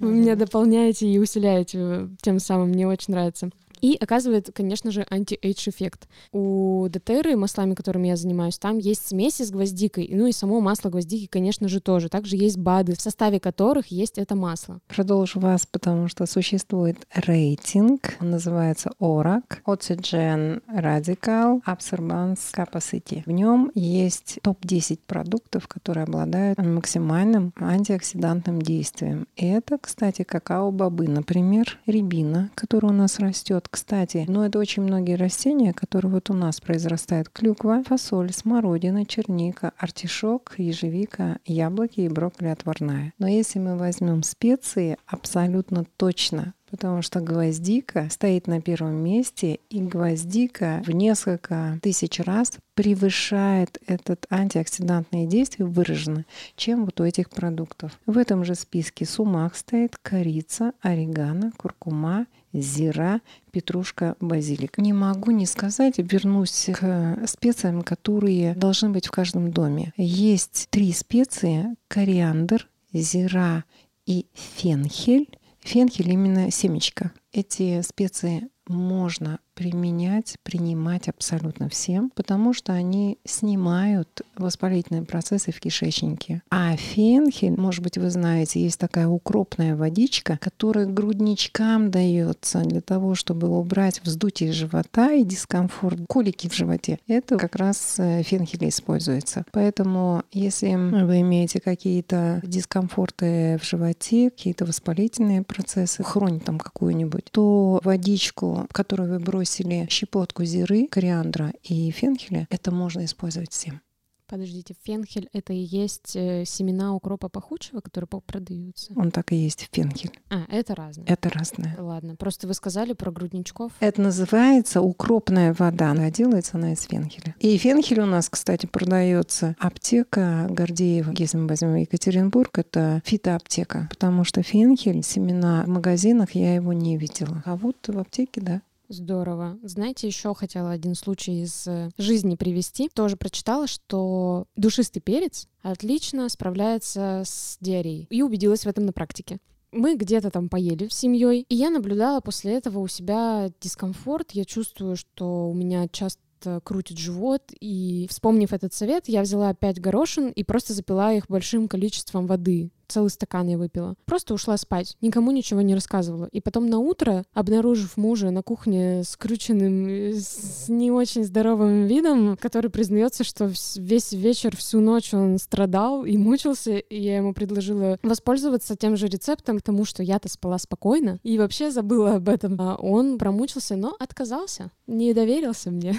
Вы 0.00 0.12
меня 0.12 0.34
дополняете 0.34 1.06
и 1.06 1.18
усиляете, 1.18 2.08
тем 2.22 2.38
самым 2.38 2.70
мне 2.70 2.88
очень 2.88 3.12
нравится 3.12 3.50
и 3.80 3.96
оказывает, 4.00 4.50
конечно 4.54 4.90
же, 4.90 5.06
anti-age 5.10 5.68
эффект. 5.68 6.08
У 6.32 6.86
doTERRA, 6.88 7.36
маслами, 7.36 7.74
которыми 7.74 8.08
я 8.08 8.16
занимаюсь, 8.16 8.58
там 8.58 8.78
есть 8.78 9.08
смеси 9.08 9.42
с 9.42 9.50
гвоздикой, 9.50 10.08
ну 10.12 10.26
и 10.26 10.32
само 10.32 10.60
масло 10.60 10.90
гвоздики, 10.90 11.26
конечно 11.26 11.68
же, 11.68 11.80
тоже. 11.80 12.08
Также 12.08 12.36
есть 12.36 12.58
БАДы, 12.58 12.96
в 12.96 13.00
составе 13.00 13.40
которых 13.40 13.88
есть 13.88 14.18
это 14.18 14.34
масло. 14.34 14.80
Продолжу 14.88 15.40
вас, 15.40 15.66
потому 15.66 16.08
что 16.08 16.26
существует 16.26 17.06
рейтинг, 17.14 18.16
он 18.20 18.30
называется 18.30 18.92
ORAC, 19.00 19.42
Oxygen 19.66 20.62
Radical 20.72 21.62
Absorbance 21.66 22.38
Capacity. 22.54 23.22
В 23.26 23.30
нем 23.30 23.70
есть 23.74 24.38
топ-10 24.42 25.00
продуктов, 25.06 25.68
которые 25.68 26.04
обладают 26.04 26.58
максимальным 26.58 27.52
антиоксидантным 27.56 28.60
действием. 28.60 29.26
Это, 29.36 29.78
кстати, 29.78 30.22
какао-бобы, 30.22 31.08
например, 31.08 31.78
рябина, 31.86 32.50
которая 32.54 32.92
у 32.92 32.94
нас 32.94 33.18
растет, 33.18 33.65
кстати, 33.68 34.24
но 34.28 34.44
это 34.44 34.58
очень 34.58 34.82
многие 34.82 35.14
растения, 35.14 35.72
которые 35.72 36.10
вот 36.10 36.30
у 36.30 36.34
нас 36.34 36.60
произрастают. 36.60 37.28
Клюква, 37.28 37.82
фасоль, 37.84 38.32
смородина, 38.32 39.06
черника, 39.06 39.72
артишок, 39.78 40.54
ежевика, 40.58 41.38
яблоки 41.44 42.00
и 42.00 42.08
брокколи 42.08 42.48
отварная. 42.48 43.12
Но 43.18 43.28
если 43.28 43.58
мы 43.58 43.76
возьмем 43.76 44.22
специи, 44.22 44.96
абсолютно 45.06 45.84
точно 45.96 46.54
потому 46.70 47.02
что 47.02 47.20
гвоздика 47.20 48.08
стоит 48.10 48.46
на 48.46 48.60
первом 48.60 48.96
месте, 48.96 49.60
и 49.70 49.80
гвоздика 49.80 50.82
в 50.86 50.90
несколько 50.90 51.78
тысяч 51.82 52.20
раз 52.20 52.58
превышает 52.74 53.78
этот 53.86 54.26
антиоксидантные 54.30 55.26
действия 55.26 55.64
выражено, 55.64 56.24
чем 56.56 56.84
вот 56.84 57.00
у 57.00 57.04
этих 57.04 57.30
продуктов. 57.30 57.98
В 58.06 58.18
этом 58.18 58.44
же 58.44 58.54
списке 58.54 59.06
сумах 59.06 59.56
стоит 59.56 59.96
корица, 59.96 60.72
орегано, 60.82 61.52
куркума, 61.56 62.26
зира, 62.52 63.20
петрушка, 63.50 64.16
базилик. 64.20 64.78
Не 64.78 64.92
могу 64.92 65.30
не 65.30 65.46
сказать, 65.46 65.94
вернусь 65.98 66.68
к 66.74 67.26
специям, 67.26 67.82
которые 67.82 68.54
должны 68.54 68.90
быть 68.90 69.06
в 69.06 69.10
каждом 69.10 69.50
доме. 69.50 69.92
Есть 69.96 70.68
три 70.70 70.92
специи— 70.92 71.76
кориандр, 71.88 72.68
зира 72.92 73.64
и 74.06 74.26
фенхель. 74.34 75.28
Фенхель 75.66 76.12
именно 76.12 76.52
семечко. 76.52 77.12
Эти 77.32 77.82
специи 77.82 78.48
можно 78.68 79.40
применять, 79.56 80.36
принимать 80.42 81.08
абсолютно 81.08 81.68
всем, 81.70 82.12
потому 82.14 82.52
что 82.52 82.74
они 82.74 83.18
снимают 83.24 84.20
воспалительные 84.36 85.02
процессы 85.02 85.50
в 85.50 85.58
кишечнике. 85.58 86.42
А 86.50 86.76
фенхель, 86.76 87.58
может 87.58 87.82
быть, 87.82 87.96
вы 87.96 88.10
знаете, 88.10 88.60
есть 88.60 88.78
такая 88.78 89.08
укропная 89.08 89.74
водичка, 89.74 90.38
которая 90.42 90.84
грудничкам 90.84 91.90
дается 91.90 92.60
для 92.60 92.82
того, 92.82 93.14
чтобы 93.14 93.48
убрать 93.48 94.02
вздутие 94.04 94.52
живота 94.52 95.12
и 95.12 95.24
дискомфорт, 95.24 96.00
колики 96.06 96.48
в 96.48 96.54
животе. 96.54 96.98
Это 97.08 97.38
как 97.38 97.56
раз 97.56 97.96
э, 97.98 98.22
фенхель 98.22 98.68
используется. 98.68 99.46
Поэтому, 99.52 100.22
если 100.32 100.74
вы 100.74 101.22
имеете 101.22 101.60
какие-то 101.60 102.40
дискомфорты 102.44 103.58
в 103.62 103.66
животе, 103.66 104.28
какие-то 104.28 104.66
воспалительные 104.66 105.42
процессы, 105.42 106.02
хронь 106.02 106.40
там 106.40 106.58
какую-нибудь, 106.58 107.24
то 107.32 107.80
водичку, 107.82 108.66
которую 108.70 109.08
вы 109.12 109.18
бросите 109.18 109.45
бросили 109.46 109.86
щепотку 109.90 110.44
зиры, 110.44 110.88
кориандра 110.88 111.52
и 111.62 111.90
фенхеля, 111.90 112.46
это 112.50 112.72
можно 112.72 113.04
использовать 113.04 113.52
всем. 113.52 113.80
Подождите, 114.28 114.74
фенхель— 114.82 115.28
это 115.32 115.52
и 115.52 115.58
есть 115.58 116.16
э, 116.16 116.44
семена 116.44 116.96
укропа 116.96 117.28
пахучего, 117.28 117.80
которые 117.80 118.08
продаются? 118.08 118.92
Он 118.96 119.12
так 119.12 119.30
и 119.30 119.36
есть, 119.36 119.68
фенхель. 119.70 120.10
А, 120.30 120.46
это 120.48 120.74
разное? 120.74 121.06
Это 121.06 121.28
разное. 121.28 121.76
Ладно, 121.78 122.16
просто 122.16 122.48
вы 122.48 122.54
сказали 122.54 122.92
про 122.92 123.12
грудничков. 123.12 123.70
Это 123.78 124.00
называется 124.00 124.80
укропная 124.80 125.54
вода, 125.56 125.92
а 125.92 126.10
делается 126.10 126.56
она 126.56 126.72
из 126.72 126.80
фенхеля. 126.80 127.36
И 127.38 127.56
фенхель 127.56 128.00
у 128.00 128.06
нас, 128.06 128.28
кстати, 128.28 128.66
продается 128.66 129.54
аптека 129.60 130.48
Гордеева. 130.50 131.14
Если 131.16 131.36
мы 131.36 131.46
возьмем 131.46 131.76
Екатеринбург, 131.76 132.58
это 132.58 133.02
фитоаптека, 133.04 133.86
потому 133.90 134.24
что 134.24 134.42
фенхель, 134.42 135.04
семена 135.04 135.62
в 135.62 135.68
магазинах 135.68 136.32
я 136.32 136.56
его 136.56 136.72
не 136.72 136.96
видела. 136.96 137.44
А 137.46 137.54
вот 137.54 137.76
в 137.86 137.96
аптеке, 137.96 138.40
да. 138.40 138.62
Здорово. 138.88 139.58
Знаете, 139.62 140.06
еще 140.06 140.34
хотела 140.34 140.70
один 140.70 140.94
случай 140.94 141.42
из 141.42 141.66
э, 141.66 141.90
жизни 141.98 142.36
привести. 142.36 142.88
Тоже 142.88 143.16
прочитала, 143.16 143.66
что 143.66 144.46
душистый 144.54 145.02
перец 145.02 145.48
отлично 145.62 146.28
справляется 146.28 147.22
с 147.26 147.58
диареей. 147.60 148.06
И 148.10 148.22
убедилась 148.22 148.64
в 148.64 148.68
этом 148.68 148.86
на 148.86 148.92
практике. 148.92 149.38
Мы 149.72 149.96
где-то 149.96 150.30
там 150.30 150.48
поели 150.48 150.88
с 150.88 150.94
семьей, 150.94 151.44
и 151.48 151.54
я 151.54 151.70
наблюдала 151.70 152.20
после 152.20 152.54
этого 152.54 152.78
у 152.78 152.86
себя 152.86 153.50
дискомфорт. 153.60 154.30
Я 154.32 154.44
чувствую, 154.44 154.96
что 154.96 155.50
у 155.50 155.54
меня 155.54 155.88
часто 155.88 156.20
крутит 156.62 156.98
живот, 156.98 157.42
и, 157.60 158.06
вспомнив 158.08 158.52
этот 158.52 158.72
совет, 158.72 159.08
я 159.08 159.22
взяла 159.22 159.52
пять 159.54 159.80
горошин 159.80 160.28
и 160.28 160.44
просто 160.44 160.74
запила 160.74 161.12
их 161.12 161.26
большим 161.28 161.66
количеством 161.66 162.26
воды 162.26 162.70
целый 162.88 163.10
стакан 163.10 163.48
я 163.48 163.58
выпила. 163.58 163.94
Просто 164.04 164.34
ушла 164.34 164.56
спать, 164.56 164.96
никому 165.00 165.30
ничего 165.30 165.60
не 165.60 165.74
рассказывала. 165.74 166.28
И 166.32 166.40
потом 166.40 166.68
на 166.68 166.78
утро, 166.78 167.24
обнаружив 167.32 167.96
мужа 167.96 168.30
на 168.30 168.42
кухне 168.42 169.02
скрученным, 169.04 170.12
с 170.14 170.68
не 170.68 170.90
очень 170.90 171.24
здоровым 171.24 171.86
видом, 171.86 172.36
который 172.36 172.70
признается, 172.70 173.24
что 173.24 173.50
весь 173.76 174.12
вечер, 174.12 174.56
всю 174.56 174.80
ночь 174.80 175.12
он 175.14 175.38
страдал 175.38 176.04
и 176.04 176.16
мучился, 176.16 176.76
и 176.76 177.00
я 177.00 177.16
ему 177.16 177.32
предложила 177.34 177.98
воспользоваться 178.02 178.76
тем 178.76 178.96
же 178.96 179.08
рецептом, 179.08 179.56
потому 179.56 179.84
что 179.84 180.02
я-то 180.02 180.28
спала 180.28 180.58
спокойно 180.58 181.18
и 181.22 181.38
вообще 181.38 181.70
забыла 181.70 182.16
об 182.16 182.28
этом. 182.28 182.60
А 182.60 182.76
он 182.76 183.18
промучился, 183.18 183.76
но 183.76 183.96
отказался, 183.98 184.70
не 184.86 185.14
доверился 185.14 185.70
мне. 185.70 185.96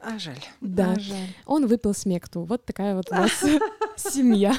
А 0.00 0.18
жаль. 0.18 0.42
Да. 0.60 0.92
А 0.92 1.00
жаль. 1.00 1.28
Он 1.46 1.66
выпил 1.66 1.94
смекту. 1.94 2.42
Вот 2.42 2.64
такая 2.64 2.96
вот 2.96 3.10
у 3.10 3.14
нас 3.14 3.32
семья. 3.96 4.54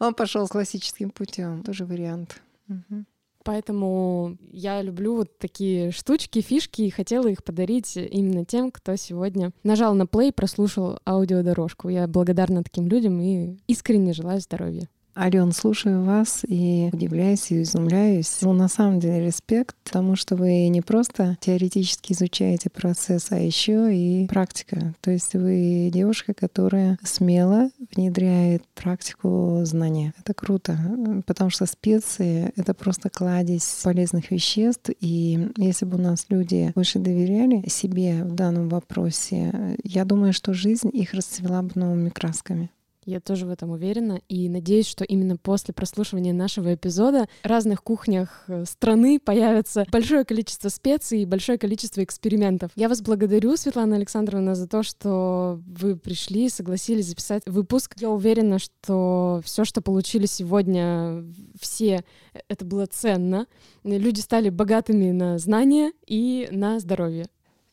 Он 0.00 0.14
пошел 0.14 0.46
классическим 0.48 1.10
путем. 1.10 1.62
Тоже 1.62 1.84
вариант. 1.84 2.40
Угу. 2.68 3.04
Поэтому 3.46 4.36
я 4.50 4.82
люблю 4.82 5.14
вот 5.14 5.38
такие 5.38 5.92
штучки, 5.92 6.40
фишки, 6.40 6.82
и 6.82 6.90
хотела 6.90 7.28
их 7.28 7.44
подарить 7.44 7.96
именно 7.96 8.44
тем, 8.44 8.72
кто 8.72 8.96
сегодня 8.96 9.52
нажал 9.62 9.94
на 9.94 10.04
плей, 10.04 10.32
прослушал 10.32 10.98
аудиодорожку. 11.06 11.88
Я 11.88 12.08
благодарна 12.08 12.64
таким 12.64 12.88
людям 12.88 13.20
и 13.20 13.56
искренне 13.68 14.14
желаю 14.14 14.40
здоровья. 14.40 14.88
Ален, 15.18 15.52
слушаю 15.52 16.04
вас 16.04 16.42
и 16.46 16.90
удивляюсь 16.92 17.50
и 17.50 17.62
изумляюсь. 17.62 18.36
Ну, 18.42 18.52
на 18.52 18.68
самом 18.68 19.00
деле, 19.00 19.24
респект, 19.24 19.74
потому 19.82 20.14
что 20.14 20.36
вы 20.36 20.68
не 20.68 20.82
просто 20.82 21.38
теоретически 21.40 22.12
изучаете 22.12 22.68
процесс, 22.68 23.28
а 23.30 23.38
еще 23.38 23.96
и 23.96 24.26
практика. 24.26 24.94
То 25.00 25.10
есть 25.10 25.32
вы 25.32 25.90
девушка, 25.90 26.34
которая 26.34 26.98
смело 27.02 27.70
внедряет 27.96 28.62
практику 28.74 29.60
знания. 29.64 30.12
Это 30.18 30.34
круто, 30.34 30.78
потому 31.26 31.48
что 31.48 31.64
специи— 31.64 32.52
это 32.56 32.74
просто 32.74 33.08
кладезь 33.08 33.80
полезных 33.82 34.30
веществ. 34.30 34.90
И 35.00 35.48
если 35.56 35.86
бы 35.86 35.96
у 35.96 36.00
нас 36.00 36.26
люди 36.28 36.72
больше 36.74 36.98
доверяли 36.98 37.66
себе 37.70 38.22
в 38.22 38.34
данном 38.34 38.68
вопросе, 38.68 39.76
я 39.82 40.04
думаю, 40.04 40.34
что 40.34 40.52
жизнь 40.52 40.90
их 40.92 41.14
расцвела 41.14 41.62
бы 41.62 41.70
новыми 41.74 42.10
красками. 42.10 42.70
Я 43.06 43.20
тоже 43.20 43.46
в 43.46 43.50
этом 43.50 43.70
уверена 43.70 44.20
и 44.28 44.48
надеюсь, 44.48 44.88
что 44.88 45.04
именно 45.04 45.36
после 45.36 45.72
прослушивания 45.72 46.32
нашего 46.32 46.74
эпизода 46.74 47.28
в 47.44 47.46
разных 47.46 47.84
кухнях 47.84 48.42
э, 48.48 48.64
страны 48.64 49.20
появится 49.20 49.86
большое 49.92 50.24
количество 50.24 50.70
специй 50.70 51.22
и 51.22 51.24
большое 51.24 51.56
количество 51.56 52.02
экспериментов. 52.02 52.72
Я 52.74 52.88
вас 52.88 53.02
благодарю, 53.02 53.56
Светлана 53.56 53.94
Александровна, 53.94 54.56
за 54.56 54.66
то, 54.66 54.82
что 54.82 55.60
вы 55.68 55.94
пришли, 55.96 56.48
согласились 56.48 57.06
записать 57.06 57.44
выпуск. 57.46 57.94
Я 58.00 58.10
уверена, 58.10 58.58
что 58.58 59.40
все, 59.44 59.64
что 59.64 59.80
получили 59.82 60.26
сегодня, 60.26 61.24
все, 61.60 62.04
э, 62.34 62.40
это 62.48 62.64
было 62.64 62.86
ценно. 62.86 63.46
Люди 63.84 64.18
стали 64.18 64.50
богатыми 64.50 65.12
на 65.12 65.38
знания 65.38 65.92
и 66.08 66.48
на 66.50 66.80
здоровье. 66.80 67.26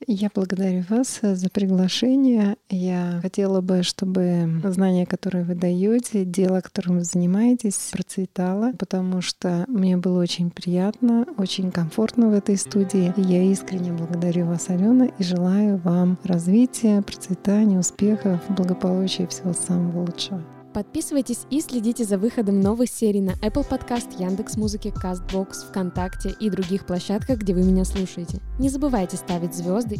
Я 0.07 0.29
благодарю 0.33 0.83
вас 0.89 1.19
за 1.21 1.49
приглашение. 1.49 2.57
Я 2.69 3.19
хотела 3.21 3.61
бы, 3.61 3.83
чтобы 3.83 4.61
знания, 4.65 5.05
которые 5.05 5.43
вы 5.43 5.55
даете, 5.55 6.25
дело, 6.25 6.61
которым 6.61 6.97
вы 6.97 7.03
занимаетесь, 7.03 7.89
процветало, 7.91 8.73
потому 8.77 9.21
что 9.21 9.65
мне 9.67 9.97
было 9.97 10.21
очень 10.21 10.51
приятно, 10.51 11.25
очень 11.37 11.71
комфортно 11.71 12.29
в 12.29 12.33
этой 12.33 12.57
студии. 12.57 13.13
Я 13.17 13.43
искренне 13.43 13.91
благодарю 13.93 14.47
вас, 14.47 14.69
Алена, 14.69 15.05
и 15.05 15.23
желаю 15.23 15.77
вам 15.77 16.17
развития, 16.23 17.01
процветания, 17.01 17.79
успехов, 17.79 18.41
благополучия 18.49 19.23
и 19.23 19.27
всего 19.27 19.53
самого 19.53 20.01
лучшего. 20.01 20.43
Подписывайтесь 20.73 21.45
и 21.51 21.61
следите 21.61 22.03
за 22.03 22.17
выходом 22.17 22.59
новых 22.59 22.89
серий 22.89 23.21
на 23.21 23.33
Apple 23.33 23.67
Podcast, 23.69 24.19
Яндекс 24.19 24.57
Музыки, 24.57 24.91
Castbox, 25.03 25.69
ВКонтакте 25.69 26.35
и 26.39 26.49
других 26.49 26.85
площадках, 26.85 27.39
где 27.39 27.53
вы 27.53 27.63
меня 27.63 27.85
слушаете. 27.85 28.39
Не 28.57 28.69
забывайте 28.69 29.17
ставить 29.17 29.53
звезды 29.53 29.97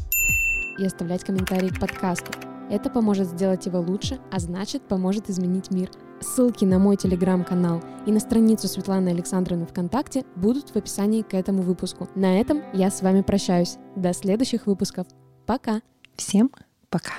и 0.80 0.86
оставлять 0.86 1.24
комментарии 1.24 1.70
к 1.70 1.80
подкасту. 1.80 2.32
Это 2.72 2.90
поможет 2.90 3.28
сделать 3.28 3.66
его 3.68 3.80
лучше, 3.80 4.20
а 4.32 4.40
значит 4.40 4.82
поможет 4.88 5.30
изменить 5.30 5.70
мир. 5.70 5.92
Ссылки 6.22 6.66
на 6.66 6.80
мой 6.80 6.96
телеграм-канал 6.96 7.84
и 8.08 8.12
на 8.12 8.20
страницу 8.20 8.68
Светланы 8.68 9.10
Александровны 9.10 9.68
ВКонтакте 9.68 10.26
будут 10.36 10.70
в 10.70 10.76
описании 10.76 11.22
к 11.22 11.36
этому 11.36 11.62
выпуску. 11.62 12.08
На 12.16 12.40
этом 12.40 12.64
я 12.74 12.90
с 12.90 13.02
вами 13.02 13.22
прощаюсь. 13.22 13.78
До 13.96 14.14
следующих 14.14 14.66
выпусков. 14.66 15.06
Пока! 15.46 15.82
Всем 16.16 16.50
пока! 16.90 17.12